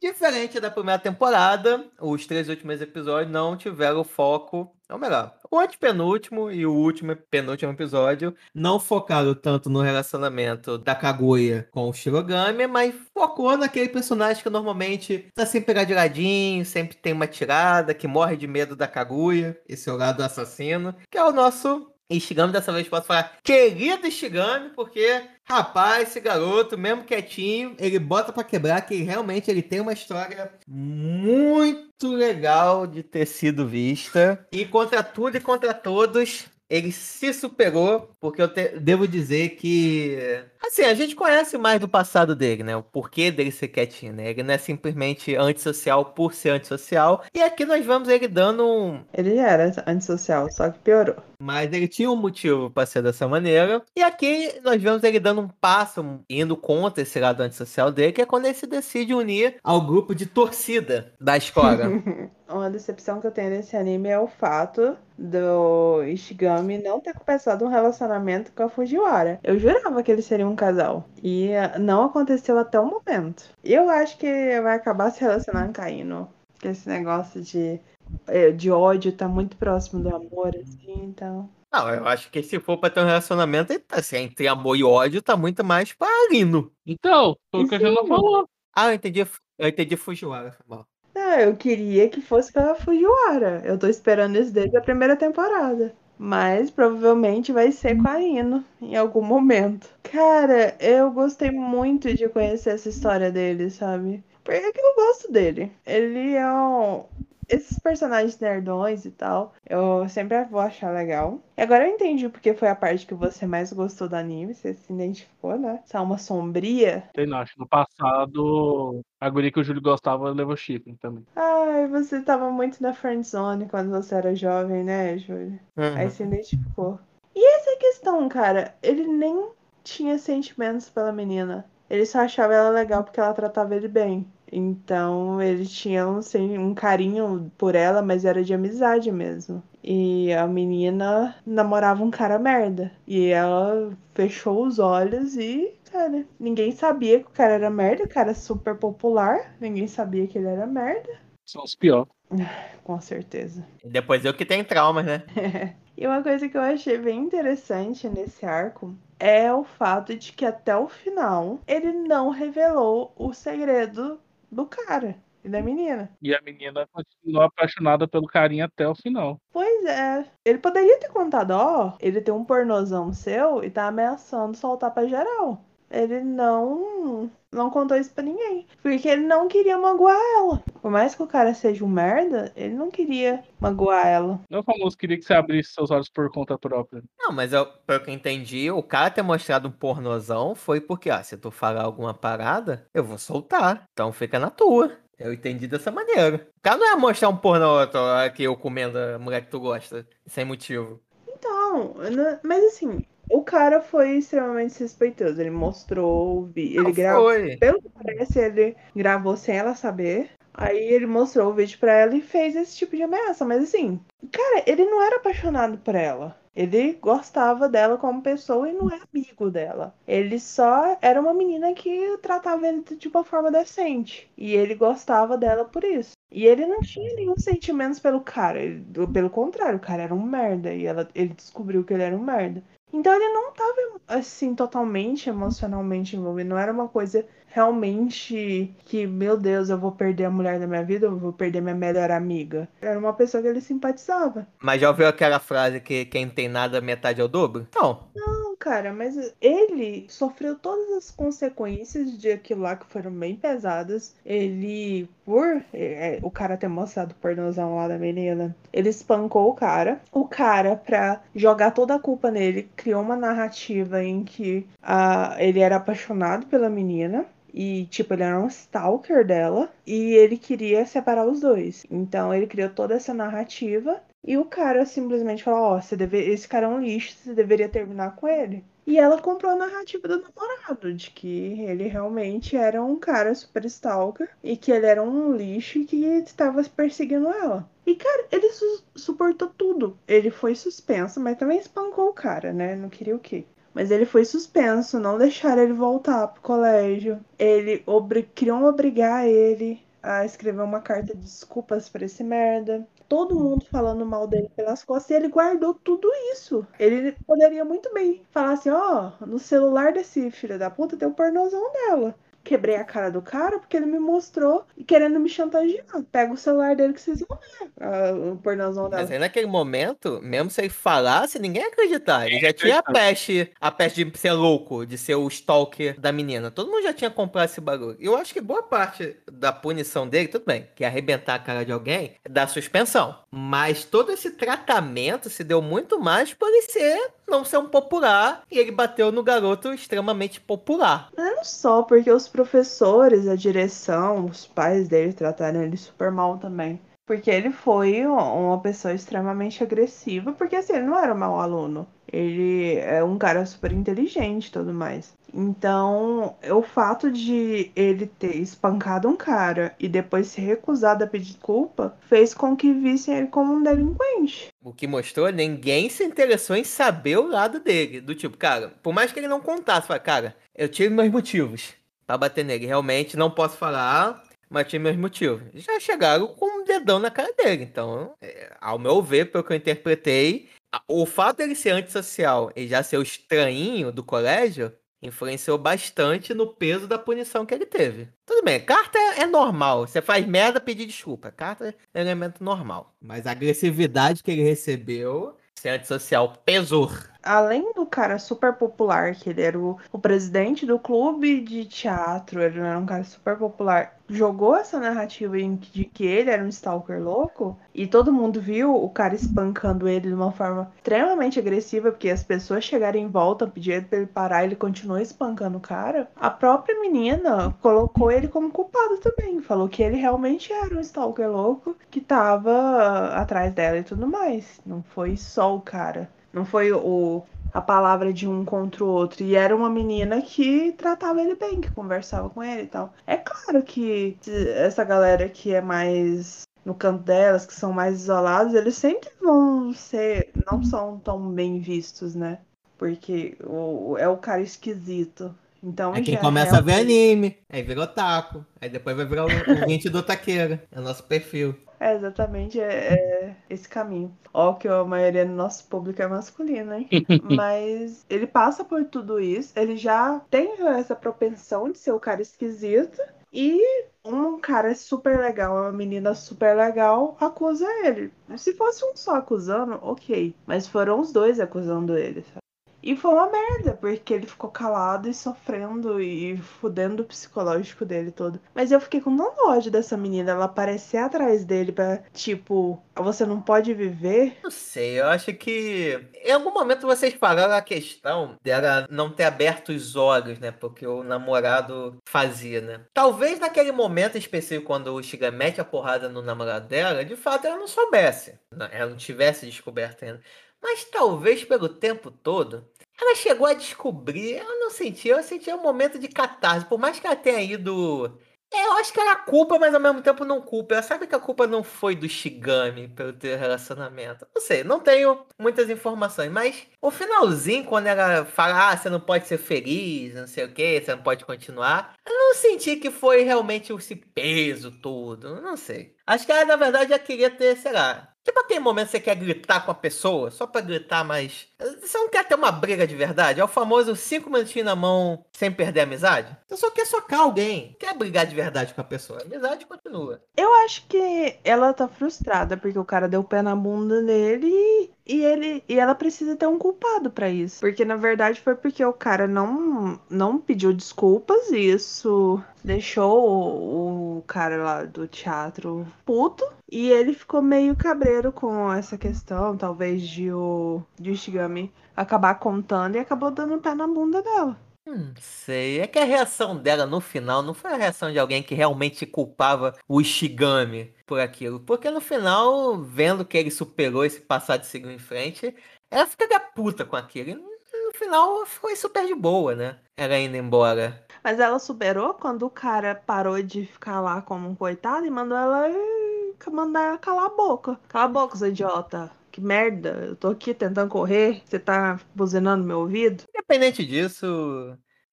[0.00, 4.70] Diferente da primeira temporada, os três últimos episódios não tiveram foco.
[4.88, 10.94] Ou melhor, o antepenúltimo e o último penúltimo episódio não focaram tanto no relacionamento da
[10.94, 17.12] Kaguya com o Shirogami, mas focou naquele personagem que normalmente tá sempre pegadinho, sempre tem
[17.12, 21.24] uma tirada, que morre de medo da Kaguya, esse é o lado assassino, que é
[21.24, 27.74] o nosso Ishigami, dessa vez posso falar querido Ishigami, porque, rapaz, esse garoto, mesmo quietinho,
[27.78, 33.66] ele bota pra quebrar que realmente ele tem uma história muito legal de ter sido
[33.66, 34.46] vista.
[34.52, 40.18] E contra tudo e contra todos, ele se superou, porque eu te- devo dizer que.
[40.64, 42.76] Assim, a gente conhece mais do passado dele, né?
[42.76, 44.30] O porquê dele ser quietinho, né?
[44.30, 47.22] Ele não é simplesmente antissocial por ser antissocial.
[47.34, 49.04] E aqui nós vemos ele dando um.
[49.14, 51.16] Ele era antissocial, só que piorou.
[51.40, 53.82] Mas ele tinha um motivo para ser dessa maneira.
[53.96, 58.22] E aqui nós vemos ele dando um passo, indo contra esse lado antissocial dele, que
[58.22, 61.76] é quando ele se decide unir ao grupo de torcida da escola.
[62.48, 67.64] Uma decepção que eu tenho nesse anime é o fato do Ishigami não ter começado
[67.64, 69.40] um relacionamento com a Fujiwara.
[69.42, 71.08] Eu jurava que eles seriam um casal.
[71.22, 73.44] E não aconteceu até o momento.
[73.64, 76.28] E eu acho que vai acabar se relacionando com a Ino.
[76.52, 77.80] Porque esse negócio de,
[78.28, 81.50] eh, de ódio tá muito próximo do amor, assim, então.
[81.72, 84.84] Não, eu acho que se for pra ter um relacionamento, tá, assim, entre amor e
[84.84, 86.72] ódio, tá muito mais pra Lino.
[86.86, 88.48] Então, foi o que a gente não falou.
[88.74, 89.26] Ah, eu entendi.
[89.58, 90.52] Eu entendi Fujiwara.
[90.52, 90.78] foi
[91.16, 93.62] Não, eu queria que fosse pela Fujiwara.
[93.64, 95.96] Eu tô esperando isso desde a primeira temporada.
[96.18, 99.88] Mas provavelmente vai ser com a Ino em algum momento.
[100.02, 104.22] Cara, eu gostei muito de conhecer essa história dele, sabe?
[104.44, 105.72] Porque que eu gosto dele.
[105.86, 107.04] Ele é um.
[107.48, 111.40] Esses personagens nerdões e tal, eu sempre vou achar legal.
[111.56, 114.74] E agora eu entendi porque foi a parte que você mais gostou do anime, você
[114.74, 115.80] se identificou, né?
[115.84, 117.04] Essa alma sombria.
[117.14, 121.24] Sei não, acho que no passado a guria que o Júlio gostava levou chifre também.
[121.36, 125.58] Ai, você tava muito na friendzone quando você era jovem, né, Júlio?
[125.76, 126.10] Aí Uhum.
[126.10, 126.98] se identificou.
[127.34, 128.74] E essa é a questão, cara.
[128.82, 129.50] Ele nem
[129.84, 131.64] tinha sentimentos pela menina.
[131.88, 134.26] Ele só achava ela legal porque ela tratava ele bem.
[134.50, 139.62] Então ele tinha um, sen- um carinho por ela, mas era de amizade mesmo.
[139.82, 142.92] E a menina namorava um cara merda.
[143.06, 148.04] E ela fechou os olhos e, cara, ninguém sabia que o cara era merda.
[148.04, 149.54] O cara é super popular.
[149.60, 151.10] Ninguém sabia que ele era merda.
[151.44, 152.08] São os piores.
[152.84, 153.64] Com certeza.
[153.84, 155.22] E Depois eu que tenho traumas, né?
[155.98, 160.44] E uma coisa que eu achei bem interessante nesse arco é o fato de que
[160.44, 166.10] até o final ele não revelou o segredo do cara e da menina.
[166.20, 169.40] E a menina continuou apaixonada pelo carinha até o final.
[169.52, 174.56] Pois é, ele poderia ter contado, ó, ele tem um pornozão seu e tá ameaçando
[174.56, 175.64] soltar pra geral.
[175.88, 180.62] Ele não não contou isso pra ninguém, porque ele não queria magoar ela.
[180.80, 184.40] Por mais que o cara seja um merda, ele não queria magoar ela.
[184.48, 187.02] Não é o famoso queria que você abrisse seus olhos por conta própria.
[187.18, 191.10] Não, mas eu, pelo que eu entendi, o cara ter mostrado um pornozão foi porque,
[191.10, 193.84] ó, se tu falar alguma parada, eu vou soltar.
[193.92, 194.92] Então fica na tua.
[195.18, 196.46] Eu entendi dessa maneira.
[196.58, 197.78] O cara não ia mostrar um pornô
[198.22, 201.00] aqui eu comendo a mulher que tu gosta, sem motivo.
[201.26, 201.94] Então,
[202.42, 205.40] mas assim, o cara foi extremamente respeitoso.
[205.40, 207.24] Ele mostrou, ele Não gravou.
[207.30, 207.56] foi.
[207.56, 210.30] Pelo que parece, ele gravou sem ela saber.
[210.54, 213.44] Aí ele mostrou o vídeo pra ela e fez esse tipo de ameaça.
[213.44, 214.00] Mas assim,
[214.32, 216.36] cara, ele não era apaixonado por ela.
[216.54, 219.94] Ele gostava dela como pessoa e não é amigo dela.
[220.08, 224.30] Ele só era uma menina que tratava ele de uma forma decente.
[224.38, 226.12] E ele gostava dela por isso.
[226.32, 228.58] E ele não tinha nenhum sentimentos pelo cara.
[228.58, 230.72] Ele- pelo contrário, o cara era um merda.
[230.72, 232.62] E ela, ele descobriu que ele era um merda.
[232.98, 236.48] Então ele não tava, assim, totalmente emocionalmente envolvido.
[236.50, 237.26] Não era uma coisa
[237.56, 241.62] realmente que, meu Deus, eu vou perder a mulher da minha vida, eu vou perder
[241.62, 242.68] minha melhor amiga.
[242.82, 244.46] Era uma pessoa que ele simpatizava.
[244.60, 247.66] Mas já ouviu aquela frase que quem tem nada, metade é o dobro?
[247.70, 253.34] Então, Não, cara, mas ele sofreu todas as consequências de aquilo lá que foram bem
[253.36, 254.14] pesadas.
[254.24, 259.54] Ele, por é, o cara ter mostrado o pornozão lá da menina, ele espancou o
[259.54, 260.02] cara.
[260.12, 265.60] O cara, pra jogar toda a culpa nele, criou uma narrativa em que ah, ele
[265.60, 267.24] era apaixonado pela menina.
[267.56, 269.72] E, tipo, ele era um stalker dela.
[269.86, 271.84] E ele queria separar os dois.
[271.90, 274.00] Então, ele criou toda essa narrativa.
[274.24, 276.18] E o cara simplesmente falou: Ó, você deve...
[276.18, 278.64] esse cara é um lixo, você deveria terminar com ele.
[278.86, 283.64] E ela comprou a narrativa do namorado, de que ele realmente era um cara super
[283.64, 287.68] stalker e que ele era um lixo e que estava perseguindo ela.
[287.84, 289.98] E, cara, ele su- suportou tudo.
[290.06, 292.76] Ele foi suspenso, mas também espancou o cara, né?
[292.76, 293.44] Não queria o quê?
[293.76, 297.20] Mas ele foi suspenso, não deixaram ele voltar pro colégio.
[297.38, 298.22] Ele obri...
[298.22, 302.88] queriam obrigar ele a escrever uma carta de desculpas pra esse merda.
[303.06, 306.66] Todo mundo falando mal dele pelas costas e ele guardou tudo isso.
[306.78, 311.12] Ele poderia muito bem falar assim: ó, no celular desse filho da puta tem o
[311.12, 312.14] pornozão dela.
[312.46, 315.84] Quebrei a cara do cara porque ele me mostrou e querendo me chantagear.
[316.12, 317.70] Pega o celular dele que vocês vão ver.
[317.80, 319.02] ah, o pornozão dela.
[319.02, 322.26] Mas aí naquele momento, mesmo se ele falasse, ninguém ia acreditar.
[322.26, 326.12] Ele já tinha a peste, a peste de ser louco, de ser o stalker da
[326.12, 326.48] menina.
[326.50, 327.96] Todo mundo já tinha comprado esse bagulho.
[327.98, 331.64] Eu acho que boa parte da punição dele, tudo bem, que é arrebentar a cara
[331.64, 333.18] de alguém, é da suspensão.
[333.28, 338.42] Mas todo esse tratamento se deu muito mais por ele ser, não ser um popular,
[338.50, 341.10] e ele bateu no garoto extremamente popular.
[341.16, 346.78] Não só porque os professores, a direção, os pais dele trataram ele super mal também.
[347.06, 351.86] Porque ele foi uma pessoa extremamente agressiva, porque assim, ele não era um mau aluno.
[352.12, 355.14] Ele é um cara super inteligente e tudo mais.
[355.32, 361.26] Então, o fato de ele ter espancado um cara e depois se recusado a pedir
[361.26, 364.48] desculpa fez com que vissem ele como um delinquente.
[364.64, 368.00] O que mostrou, ninguém se interessou em saber o lado dele.
[368.00, 371.74] Do tipo, cara, por mais que ele não contasse, fala, cara, eu tive meus motivos
[372.06, 372.66] pra bater nele.
[372.66, 375.42] Realmente não posso falar, mas tive meus motivos.
[375.54, 377.64] Já chegaram com um dedão na cara dele.
[377.64, 380.48] Então, é, ao meu ver, pelo que eu interpretei,
[380.88, 386.46] o fato dele ser antissocial e já ser o estranhinho do colégio influenciou bastante no
[386.46, 388.08] peso da punição que ele teve.
[388.24, 389.86] Tudo bem, carta é é normal.
[389.86, 391.30] Você faz merda, pedir desculpa.
[391.30, 392.94] Carta é elemento normal.
[393.00, 396.90] Mas a agressividade que ele recebeu, ser antissocial, pesou.
[397.26, 402.40] Além do cara super popular, que ele era o, o presidente do clube de teatro,
[402.40, 407.02] ele era um cara super popular, jogou essa narrativa de que ele era um stalker
[407.02, 412.08] louco, e todo mundo viu o cara espancando ele de uma forma extremamente agressiva, porque
[412.08, 416.08] as pessoas chegaram em volta, pediram pra ele parar, ele continuou espancando o cara.
[416.14, 421.28] A própria menina colocou ele como culpado também, falou que ele realmente era um stalker
[421.28, 424.60] louco que tava atrás dela e tudo mais.
[424.64, 426.08] Não foi só o cara.
[426.36, 429.24] Não foi o, a palavra de um contra o outro.
[429.24, 432.92] E era uma menina que tratava ele bem, que conversava com ele e tal.
[433.06, 434.18] É claro que
[434.54, 439.72] essa galera que é mais no canto delas, que são mais isolados, eles sempre vão
[439.72, 440.30] ser.
[440.50, 442.40] não são tão bem vistos, né?
[442.76, 445.34] Porque o, é o cara esquisito.
[445.66, 449.66] Então É quem começa a ver anime, aí vira otaku, aí depois vai virar o,
[449.66, 450.62] 20 do Taqueira.
[450.70, 451.56] É o nosso perfil.
[451.80, 454.16] É, exatamente, é, é esse caminho.
[454.32, 456.88] Ó, que a maioria do nosso público é masculino, hein?
[457.36, 462.22] Mas ele passa por tudo isso, ele já tem essa propensão de ser o cara
[462.22, 462.98] esquisito.
[463.32, 463.60] E
[464.04, 468.10] um cara super legal, uma menina super legal, acusa ele.
[468.38, 470.34] Se fosse um só acusando, ok.
[470.46, 472.45] Mas foram os dois acusando ele, sabe?
[472.86, 478.12] E foi uma merda, porque ele ficou calado e sofrendo e fudendo o psicológico dele
[478.12, 478.40] todo.
[478.54, 483.26] Mas eu fiquei com tão ódio dessa menina, ela aparecer atrás dele pra, tipo, você
[483.26, 484.38] não pode viver.
[484.42, 489.24] Não sei, eu acho que em algum momento vocês falaram a questão dela não ter
[489.24, 490.52] aberto os olhos, né?
[490.52, 492.80] Porque o namorado fazia, né?
[492.94, 497.48] Talvez naquele momento específico, quando o Shiga mete a porrada no namorado dela, de fato
[497.48, 498.38] ela não soubesse.
[498.52, 500.20] não- Ela não tivesse descoberto ainda.
[500.62, 502.66] Mas talvez pelo tempo todo,
[503.00, 506.66] ela chegou a descobrir, ela não sentiu, ela sentia um momento de catarse.
[506.66, 508.18] Por mais que ela tenha ido.
[508.52, 510.74] É, eu acho que ela culpa, mas ao mesmo tempo não culpa.
[510.74, 514.26] Ela sabe que a culpa não foi do Shigami pelo teu relacionamento.
[514.34, 519.00] Não sei, não tenho muitas informações, mas o finalzinho, quando ela fala, ah, você não
[519.00, 522.90] pode ser feliz, não sei o que, você não pode continuar, eu não senti que
[522.90, 525.40] foi realmente esse peso todo.
[525.42, 525.94] Não sei.
[526.06, 528.15] Acho que ela, na verdade, já queria ter, sei lá.
[528.26, 531.46] Tipo aquele momento que você quer gritar com a pessoa, só pra gritar, mas.
[531.80, 533.38] Você não quer ter uma briga de verdade?
[533.38, 536.36] É o famoso cinco minutinhos na mão sem perder a amizade?
[536.48, 537.76] Você só quer socar alguém.
[537.78, 539.20] Quer brigar de verdade com a pessoa.
[539.20, 540.20] A amizade continua.
[540.36, 544.90] Eu acho que ela tá frustrada porque o cara deu o pé na bunda dele
[545.06, 547.60] e, ele e ela precisa ter um culpado pra isso.
[547.60, 554.18] Porque na verdade foi porque o cara não não pediu desculpas e isso deixou o,
[554.18, 560.02] o cara lá do teatro puto e ele ficou meio cabreiro com essa questão, talvez
[560.02, 564.56] de o de Shigami acabar contando e acabou dando o pé na bunda dela.
[564.86, 565.80] Hum, sei.
[565.80, 569.04] É que a reação dela no final não foi a reação de alguém que realmente
[569.04, 571.58] culpava o Ishigami por aquilo.
[571.58, 575.54] Porque no final, vendo que ele superou esse passado e seguiu em frente,
[575.90, 577.30] ela fica da puta com aquilo.
[577.30, 579.76] E no final foi super de boa, né?
[579.96, 581.04] Ela indo embora.
[581.22, 585.36] Mas ela superou quando o cara parou de ficar lá como um coitado e mandou
[585.36, 587.80] ela eh, mandar ela calar a boca.
[587.88, 589.10] Cala a boca, seu idiota.
[589.36, 589.90] Que merda.
[590.08, 591.42] Eu tô aqui tentando correr.
[591.44, 593.24] Você tá buzinando meu ouvido?
[593.28, 594.26] Independente disso,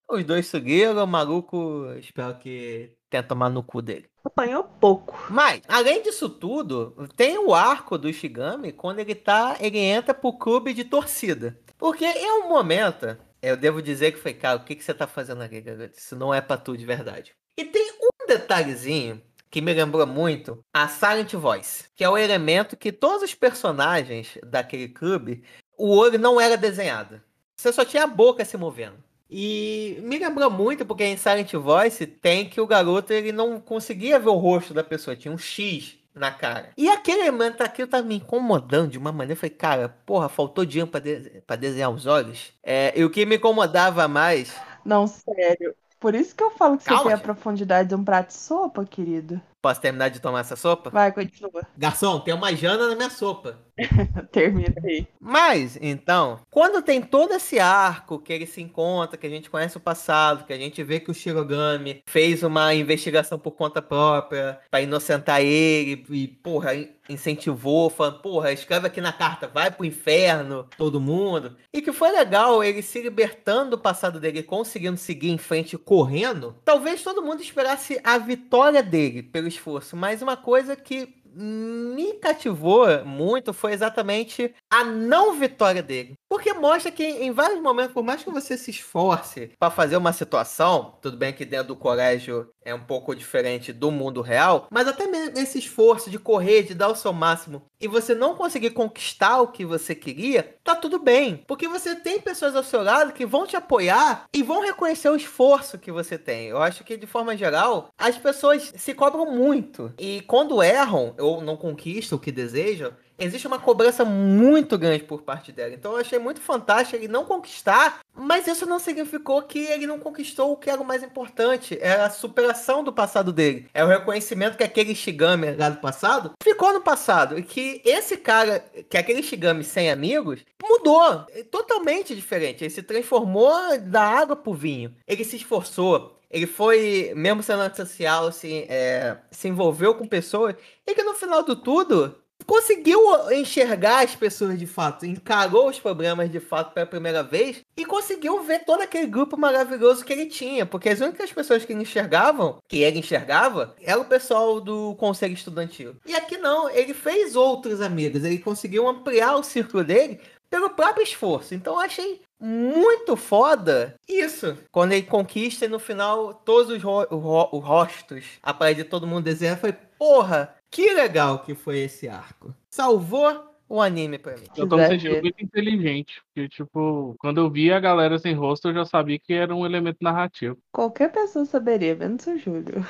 [0.10, 1.04] os dois seguiram.
[1.04, 4.10] O maluco, espero que tenta tomar no cu dele.
[4.24, 5.14] Apanhou pouco.
[5.30, 9.58] Mas, além disso tudo, tem o arco do Shigami quando ele tá.
[9.60, 11.60] Ele entra pro clube de torcida.
[11.78, 15.06] Porque em um momento, eu devo dizer que foi, cara, o que, que você tá
[15.06, 16.00] fazendo aqui, garoto?
[16.00, 17.36] Isso não é pra tu de verdade.
[17.58, 19.22] E tem um detalhezinho
[19.54, 24.40] que me lembrou muito a Silent Voice, que é o elemento que todos os personagens
[24.44, 25.44] daquele clube,
[25.78, 27.22] o olho não era desenhado.
[27.56, 28.98] Você só tinha a boca se movendo.
[29.30, 34.20] E me lembrou muito porque em Silent Voice tem que o garoto ele não conseguia
[34.20, 36.72] ver o rosto da pessoa, tinha um X na cara.
[36.78, 39.34] E aquele elemento aqui tá me incomodando de uma maneira.
[39.34, 42.54] Eu falei, cara, porra, faltou dinheiro pra, de- pra desenhar os olhos.
[42.64, 44.54] É, e o que me incomodava mais.
[44.86, 45.76] Não, sério.
[46.04, 47.24] Por isso que eu falo que Calma, você tem a gente.
[47.24, 49.42] profundidade de um prato de sopa, querido.
[49.62, 50.90] Posso terminar de tomar essa sopa?
[50.90, 51.66] Vai, continua.
[51.78, 53.58] Garçom, tem uma jana na minha sopa.
[54.34, 55.08] Termina aí.
[55.18, 59.78] Mas, então, quando tem todo esse arco que ele se encontra, que a gente conhece
[59.78, 64.60] o passado, que a gente vê que o Shirogami fez uma investigação por conta própria
[64.70, 66.72] pra inocentar ele e, porra,
[67.10, 71.56] incentivou, falando, porra, escreve aqui na carta, vai pro inferno, todo mundo.
[71.74, 75.78] E que foi legal ele se libertando do passado dele e conseguindo seguir em frente
[75.78, 76.56] correndo.
[76.64, 83.04] Talvez todo mundo esperasse a vitória dele pelo esforço, mas uma coisa que me cativou
[83.06, 86.14] muito foi exatamente a não vitória dele.
[86.34, 90.12] Porque mostra que em vários momentos, por mais que você se esforce pra fazer uma
[90.12, 94.88] situação, tudo bem que dentro do colégio é um pouco diferente do mundo real, mas
[94.88, 98.72] até mesmo esse esforço de correr, de dar o seu máximo, e você não conseguir
[98.72, 101.44] conquistar o que você queria, tá tudo bem.
[101.46, 105.16] Porque você tem pessoas ao seu lado que vão te apoiar e vão reconhecer o
[105.16, 106.48] esforço que você tem.
[106.48, 109.94] Eu acho que, de forma geral, as pessoas se cobram muito.
[110.00, 115.22] E quando erram ou não conquistam o que desejam, existe uma cobrança muito grande por
[115.22, 115.74] parte dela.
[115.74, 120.00] Então eu achei muito fantástico ele não conquistar, mas isso não significou que ele não
[120.00, 121.78] conquistou o que era o mais importante.
[121.82, 123.68] Era a superação do passado dele.
[123.74, 127.38] É o reconhecimento que aquele Shigami lá do passado ficou no passado.
[127.38, 128.60] E que esse cara,
[128.90, 131.26] que aquele Shigami sem amigos, mudou.
[131.30, 132.64] É totalmente diferente.
[132.64, 134.96] Ele se transformou da água pro vinho.
[135.08, 136.20] Ele se esforçou.
[136.34, 140.56] Ele foi, mesmo sendo antissocial, assim, é, se envolveu com pessoas.
[140.86, 142.16] E que no final do tudo,
[142.46, 143.00] conseguiu
[143.32, 148.42] enxergar as pessoas de fato, encarou os problemas de fato pela primeira vez e conseguiu
[148.44, 152.58] ver todo aquele grupo maravilhoso que ele tinha, porque as únicas pessoas que ele enxergavam,
[152.68, 155.96] que ele enxergava, era o pessoal do conselho estudantil.
[156.06, 161.04] E aqui não, ele fez outros amigos, ele conseguiu ampliar o círculo dele pelo próprio
[161.04, 161.56] esforço.
[161.56, 164.56] Então eu achei muito foda isso.
[164.72, 168.90] Quando ele conquista e no final todos os, ro- ro- os rostos, a parede de
[168.90, 172.52] todo mundo desenha, foi porra, que legal que foi esse arco.
[172.68, 174.48] Salvou o anime pra mim.
[174.58, 176.22] Eu tô me sentindo muito inteligente.
[176.28, 179.66] Porque, tipo, quando eu vi a galera sem rosto, eu já sabia que era um
[179.66, 180.58] elemento narrativo.
[180.72, 182.86] Qualquer pessoa saberia, menos o Júlio.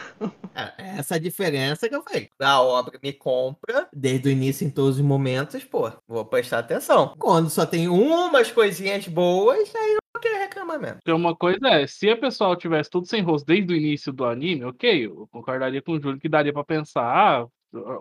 [0.56, 2.30] É, Essa diferença que eu falei.
[2.40, 7.16] A obra me compra desde o início em todos os momentos, pô, vou prestar atenção.
[7.18, 10.96] Quando só tem umas coisinhas boas, aí eu não quero reclamar mesmo.
[10.98, 14.26] Porque uma coisa é, se a pessoa tivesse tudo sem rosto desde o início do
[14.26, 17.48] anime, ok, eu concordaria com o Júlio que daria pra pensar, ah,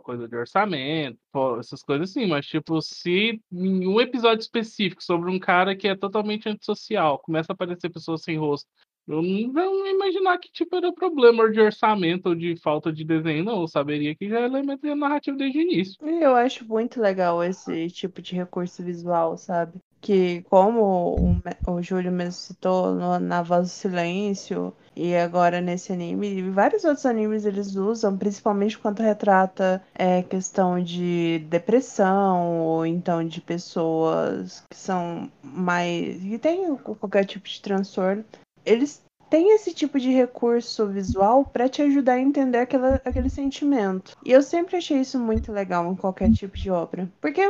[0.02, 1.18] coisa de orçamento,
[1.58, 5.96] essas coisas assim, mas tipo, se em um episódio específico sobre um cara que é
[5.96, 8.68] totalmente antissocial, começa a aparecer pessoas sem rosto,
[9.08, 13.44] eu não vou imaginar que tipo era problema de orçamento ou de falta de desenho,
[13.44, 15.96] não, eu saberia que já é elemento narrativo desde o início.
[16.06, 19.80] E eu acho muito legal esse tipo de recurso visual, sabe?
[20.02, 25.92] Que como o, o Júlio mesmo citou no- na Voz do Silêncio e agora nesse
[25.92, 32.84] anime, e vários outros animes eles usam, principalmente quando retrata é, questão de depressão ou
[32.84, 36.20] então de pessoas que são mais.
[36.20, 38.24] que têm qualquer tipo de transtorno.
[38.66, 39.02] Eles
[39.32, 44.14] têm esse tipo de recurso visual pra te ajudar a entender aquela, aquele sentimento.
[44.22, 47.10] E eu sempre achei isso muito legal em qualquer tipo de obra.
[47.18, 47.40] Porque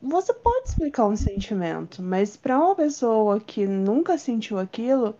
[0.00, 5.16] você pode explicar um sentimento, mas pra uma pessoa que nunca sentiu aquilo,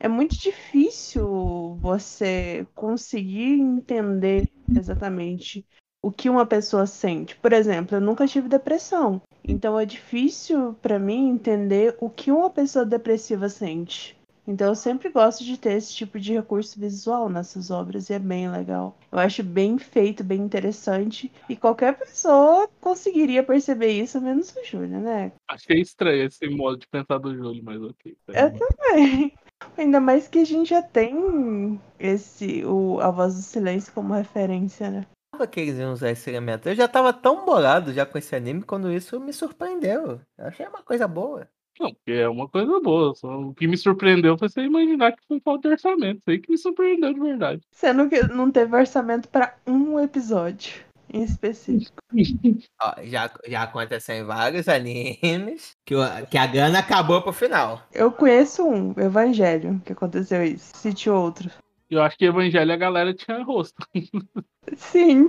[0.00, 5.64] é muito difícil você conseguir entender exatamente
[6.02, 7.36] o que uma pessoa sente.
[7.36, 9.22] Por exemplo, eu nunca tive depressão.
[9.44, 14.19] Então é difícil pra mim entender o que uma pessoa depressiva sente.
[14.50, 18.18] Então eu sempre gosto de ter esse tipo de recurso visual nessas obras e é
[18.18, 18.98] bem legal.
[19.12, 24.98] Eu acho bem feito, bem interessante e qualquer pessoa conseguiria perceber isso, menos o Júlio,
[24.98, 25.30] né?
[25.48, 28.16] Achei estranho esse modo de pensar do Júlio, mas ok.
[28.26, 29.32] Eu também.
[29.78, 34.90] Ainda mais que a gente já tem esse o a voz do silêncio como referência,
[34.90, 35.06] né?
[35.52, 36.68] Que eles iam usar esse elemento?
[36.68, 40.20] Eu já tava tão bolado já com esse anime quando isso me surpreendeu.
[40.36, 41.48] Eu achei uma coisa boa.
[41.80, 43.14] Não, porque é uma coisa boa.
[43.14, 46.18] Só o que me surpreendeu foi você imaginar que foi falta de orçamento.
[46.18, 47.62] Isso aí que me surpreendeu de verdade.
[47.72, 50.72] Sendo que não teve orçamento pra um episódio
[51.12, 51.96] em específico.
[52.82, 57.82] Ó, já, já aconteceu em vários animes que, o- que a grana acabou pro final.
[57.92, 60.76] Eu conheço um, Evangelho, que aconteceu isso.
[60.76, 61.50] Cite outro.
[61.88, 63.84] Eu acho que Evangelho a galera tinha rosto.
[64.76, 65.28] Sim.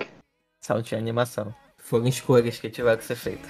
[0.60, 1.56] Só não tinha animação.
[1.78, 3.50] Foram escolhas que tiveram que ser feitas.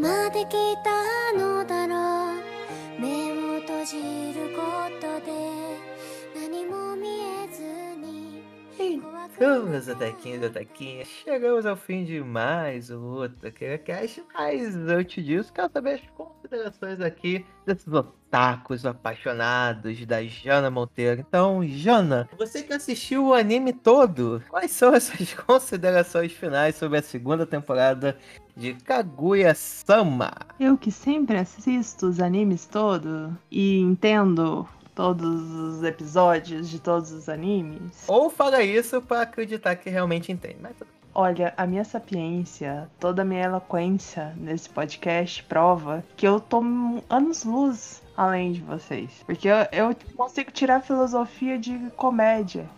[0.00, 1.49] まで来たの
[9.40, 15.50] 怖く Então, meus ataquinhos ataquinhas, chegamos ao fim de mais um outro Cast, mas antes disso,
[15.50, 21.24] quero saber as considerações aqui desses otakus apaixonados da Jana Monteiro.
[21.26, 26.98] Então, Jana, você que assistiu o anime todo, quais são as suas considerações finais sobre
[26.98, 28.18] a segunda temporada
[28.54, 30.32] de Kaguya-sama?
[30.60, 34.68] Eu que sempre assisto os animes todos e entendo
[35.00, 38.04] todos os episódios de todos os animes.
[38.06, 40.90] Ou fala isso pra acreditar que realmente entende, mas tudo.
[41.14, 46.62] Olha, a minha sapiência, toda a minha eloquência nesse podcast prova que eu tô
[47.08, 49.10] anos-luz além de vocês.
[49.24, 52.68] Porque eu, eu consigo tirar filosofia de comédia.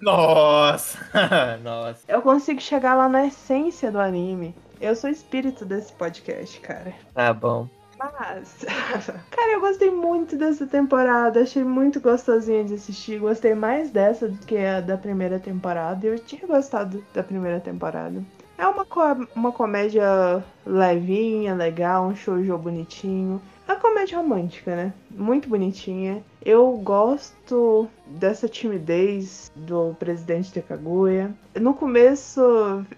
[0.00, 0.96] Nossa!
[1.60, 2.04] Nossa.
[2.06, 4.54] Eu consigo chegar lá na essência do anime.
[4.80, 6.94] Eu sou o espírito desse podcast, cara.
[7.12, 7.68] Tá bom.
[8.12, 8.64] Mas,
[9.30, 11.42] cara, eu gostei muito dessa temporada.
[11.42, 13.18] Achei muito gostosinha de assistir.
[13.18, 16.06] Gostei mais dessa do que a da primeira temporada.
[16.06, 18.22] Eu tinha gostado da primeira temporada.
[18.58, 23.40] É uma, co- uma comédia levinha, legal, um shoujo bonitinho.
[23.66, 24.92] Uma comédia romântica, né?
[25.10, 26.22] Muito bonitinha.
[26.44, 31.34] Eu gosto dessa timidez do presidente de Kaguya.
[31.58, 32.40] No começo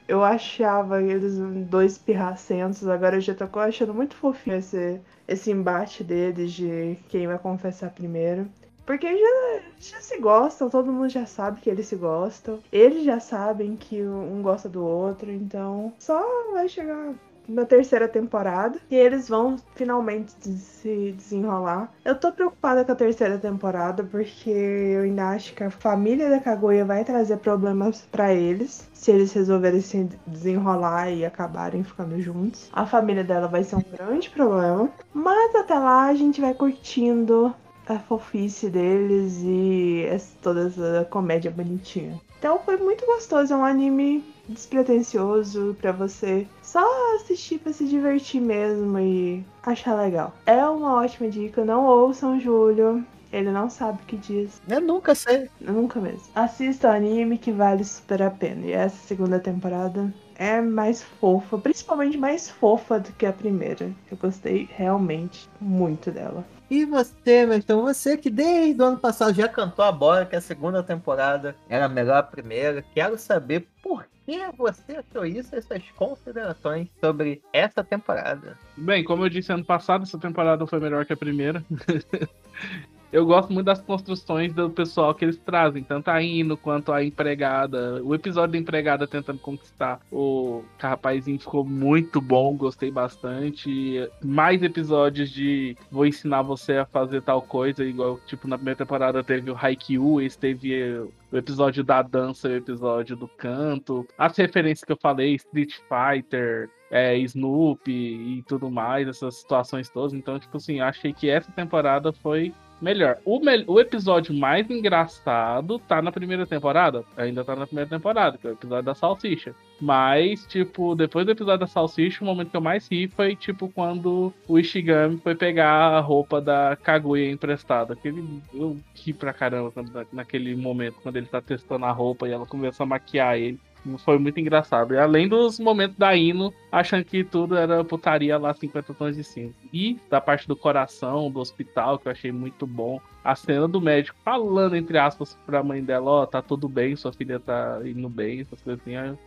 [0.08, 1.38] eu achava eles
[1.68, 7.28] dois pirracentos, agora eu já tô achando muito fofinho esse, esse embate deles de quem
[7.28, 8.48] vai confessar primeiro.
[8.84, 12.60] Porque já, já se gostam, todo mundo já sabe que eles se gostam.
[12.70, 17.12] Eles já sabem que um gosta do outro, então só vai chegar
[17.48, 21.92] na terceira temporada e eles vão finalmente se desenrolar.
[22.04, 26.40] Eu tô preocupada com a terceira temporada porque eu ainda acho que a família da
[26.40, 32.68] Kaguya vai trazer problemas pra eles se eles resolverem se desenrolar e acabarem ficando juntos.
[32.72, 37.54] A família dela vai ser um grande problema, mas até lá a gente vai curtindo
[37.88, 40.06] a fofice deles e
[40.42, 42.20] toda essa comédia bonitinha.
[42.38, 46.84] Então foi muito gostoso, é um anime despretensioso pra você só
[47.16, 50.32] assistir pra se divertir mesmo e achar legal.
[50.46, 53.04] É uma ótima dica, não ouçam Júlio.
[53.32, 55.50] Ele não sabe o que diz, Eu nunca sei.
[55.60, 56.22] nunca mesmo.
[56.34, 58.64] Assista o anime que vale super a pena.
[58.64, 63.90] E essa segunda temporada é mais fofa, principalmente mais fofa do que a primeira.
[64.10, 66.44] Eu gostei realmente muito dela.
[66.70, 70.40] E você, então, você que desde o ano passado já cantou a bola que a
[70.40, 75.90] segunda temporada era melhor a primeira, quero saber por que você achou isso e suas
[75.92, 78.58] considerações sobre essa temporada.
[78.76, 81.64] Bem, como eu disse ano passado, essa temporada foi melhor que a primeira.
[83.12, 87.04] Eu gosto muito das construções do pessoal que eles trazem, tanto a Ino quanto a
[87.04, 88.02] empregada.
[88.02, 94.08] O episódio da empregada tentando conquistar o rapazinho ficou muito bom, gostei bastante.
[94.22, 99.22] Mais episódios de vou ensinar você a fazer tal coisa, igual tipo na primeira temporada
[99.22, 100.98] teve o Haikyuu, esse teve
[101.32, 106.68] o episódio da dança, o episódio do canto, as referências que eu falei, Street Fighter,
[106.90, 110.12] é, Snoopy e tudo mais, essas situações todas.
[110.12, 113.18] Então, tipo assim, achei que essa temporada foi melhor.
[113.24, 117.04] O, mel- o episódio mais engraçado tá na primeira temporada?
[117.16, 119.54] Ainda tá na primeira temporada, que é o episódio da salsicha.
[119.80, 123.68] Mas, tipo, depois do episódio da salsicha, o momento que eu mais ri foi, tipo,
[123.68, 127.92] quando o Ishigami foi pegar a roupa da Kaguya emprestada.
[127.92, 128.24] Aquele,
[128.54, 129.72] eu ri pra caramba
[130.12, 133.58] naquele momento, quando ele tá testando a roupa e ela começa a maquiar ele.
[134.04, 134.94] Foi muito engraçado.
[134.94, 139.24] E além dos momentos da Ino, achando que tudo era putaria lá 50 tons de
[139.24, 139.54] cinza.
[139.72, 143.00] E da parte do coração, do hospital, que eu achei muito bom.
[143.24, 147.12] A cena do médico falando, entre aspas, pra mãe dela, ó, tá tudo bem, sua
[147.12, 148.78] filha tá indo bem, essas eu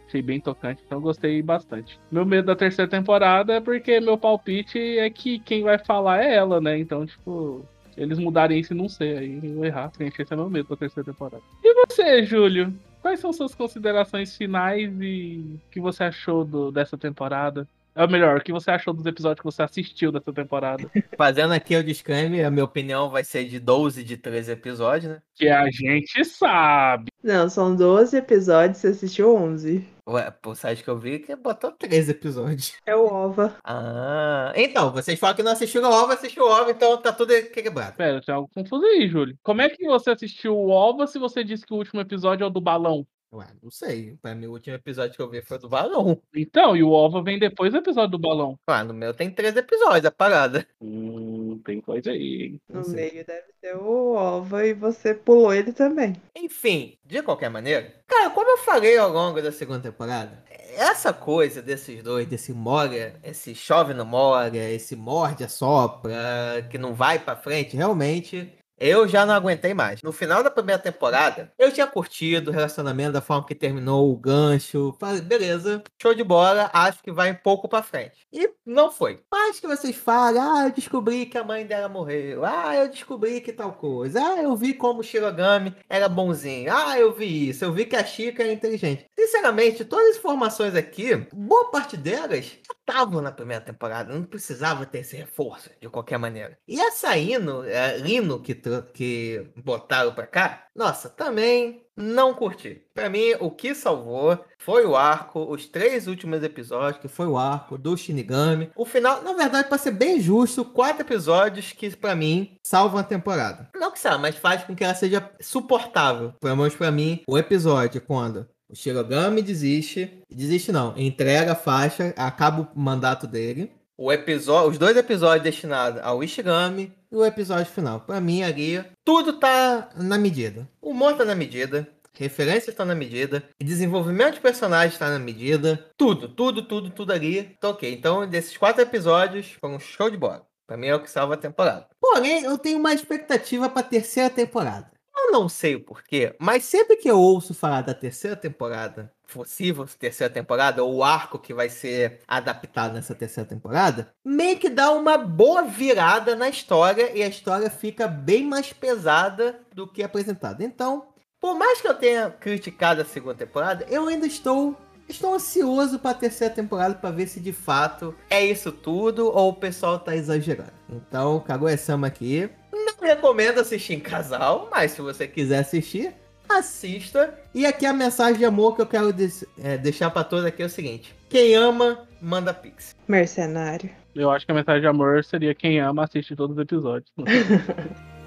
[0.07, 1.99] achei bem tocante, então gostei bastante.
[2.10, 6.34] Meu medo da terceira temporada é porque meu palpite é que quem vai falar é
[6.34, 6.80] ela, né?
[6.80, 7.65] Então, tipo,
[7.98, 11.11] eles mudarem isso e não sei, aí eu errar, esse é meu medo da terceira
[11.11, 11.44] temporada.
[11.61, 12.73] E você, Júlio?
[13.01, 17.67] Quais são suas considerações finais e o que você achou do- dessa temporada?
[17.99, 20.89] É o melhor, o que você achou dos episódios que você assistiu dessa temporada?
[21.17, 25.21] Fazendo aqui o disclaimer, a minha opinião vai ser de 12 de 13 episódios, né?
[25.35, 27.11] Que a gente sabe.
[27.21, 29.85] Não, são 12 episódios, você assistiu 11.
[30.07, 32.77] Ué, por site que eu vi que botou 13 episódios.
[32.85, 33.57] É o OVA.
[33.65, 37.34] Ah, então, vocês falam que não assistiram o OVA, assistiu o OVA, então tá tudo
[37.34, 37.97] equilibrado.
[37.97, 39.38] Pera, tem algo confuso aí, Júlio.
[39.43, 42.47] Como é que você assistiu o OVA se você disse que o último episódio é
[42.47, 43.05] o do balão?
[43.31, 44.18] Ué, não sei.
[44.22, 46.19] Pra mim, o último episódio que eu vi foi do balão.
[46.35, 48.57] Então, e o OVA vem depois do episódio do balão.
[48.68, 50.65] Ué, no meu tem 13 episódios, a parada.
[50.81, 52.43] Hum, tem coisa aí.
[52.43, 52.61] hein?
[52.68, 56.15] No meio deve ser o OVA e você pulou ele também.
[56.35, 60.43] Enfim, de qualquer maneira, cara, como eu falei ao longo da segunda temporada,
[60.76, 66.77] essa coisa desses dois, desse mora, esse chove no mora, esse morde a sopra, que
[66.77, 68.51] não vai pra frente, realmente.
[68.80, 70.01] Eu já não aguentei mais.
[70.01, 74.18] No final da primeira temporada, eu tinha curtido o relacionamento da forma que terminou o
[74.18, 74.95] gancho.
[74.99, 78.26] Falei, beleza, show de bola, acho que vai um pouco pra frente.
[78.31, 79.19] E não foi.
[79.31, 82.45] Mas que vocês falam, ah, eu descobri que a mãe dela morreu.
[82.45, 84.22] Ah, eu descobri que tal coisa.
[84.22, 86.72] Ah, eu vi como o Shirogami era bonzinho.
[86.73, 87.65] Ah, eu vi isso.
[87.65, 89.06] Eu vi que a Chica era inteligente.
[89.18, 92.57] Sinceramente, todas as informações aqui, boa parte delas
[92.89, 94.14] estavam na primeira temporada.
[94.14, 96.57] Não precisava ter esse reforço, de qualquer maneira.
[96.68, 98.56] E essa Ino, é, Rino que,
[98.93, 102.81] que botaram pra cá, nossa, também não curti.
[102.93, 107.37] Pra mim, o que salvou foi o arco, os três últimos episódios, que foi o
[107.37, 108.71] arco do Shinigami.
[108.75, 113.03] O final, na verdade, pra ser bem justo, quatro episódios que, pra mim, salvam a
[113.03, 113.69] temporada.
[113.75, 116.33] Não que sabe, mas faz com que ela seja suportável.
[116.39, 120.21] Pelo menos pra mim, o episódio quando o Shirogami desiste.
[120.29, 123.71] Desiste não, entrega a faixa, acaba o mandato dele.
[124.01, 127.99] O episódio, os dois episódios destinados ao Ishigami e o episódio final.
[127.99, 130.69] Pra mim ali, tudo tá na medida.
[130.81, 131.85] O humor tá na medida.
[132.13, 133.43] Referências estão na medida.
[133.61, 135.85] Desenvolvimento de personagens está na medida.
[135.97, 137.43] Tudo, tudo, tudo, tudo ali.
[137.59, 137.93] Tá ok.
[137.93, 140.47] Então, desses quatro episódios, foi um show de bola.
[140.65, 141.85] Pra mim é o que salva a temporada.
[141.99, 144.89] Porém, eu tenho uma expectativa pra terceira temporada.
[145.13, 149.88] Eu não sei o porquê, mas sempre que eu ouço falar da terceira temporada, possível
[149.99, 154.91] terceira temporada, ou o arco que vai ser adaptado nessa terceira temporada, meio que dá
[154.91, 160.64] uma boa virada na história e a história fica bem mais pesada do que apresentada.
[160.64, 161.07] Então,
[161.39, 164.76] por mais que eu tenha criticado a segunda temporada, eu ainda estou
[165.07, 169.49] estou ansioso para a terceira temporada para ver se de fato é isso tudo ou
[169.49, 170.72] o pessoal tá exagerando.
[170.88, 172.49] Então, Kaguya-sama aqui.
[172.72, 176.14] Não recomendo assistir em casal, mas se você quiser assistir,
[176.49, 177.34] assista.
[177.53, 180.61] E aqui a mensagem de amor que eu quero des- é, deixar para todos aqui
[180.63, 182.95] é o seguinte: quem ama, manda pix.
[183.07, 183.89] Mercenário.
[184.15, 187.09] Eu acho que a mensagem de amor seria quem ama assiste todos os episódios.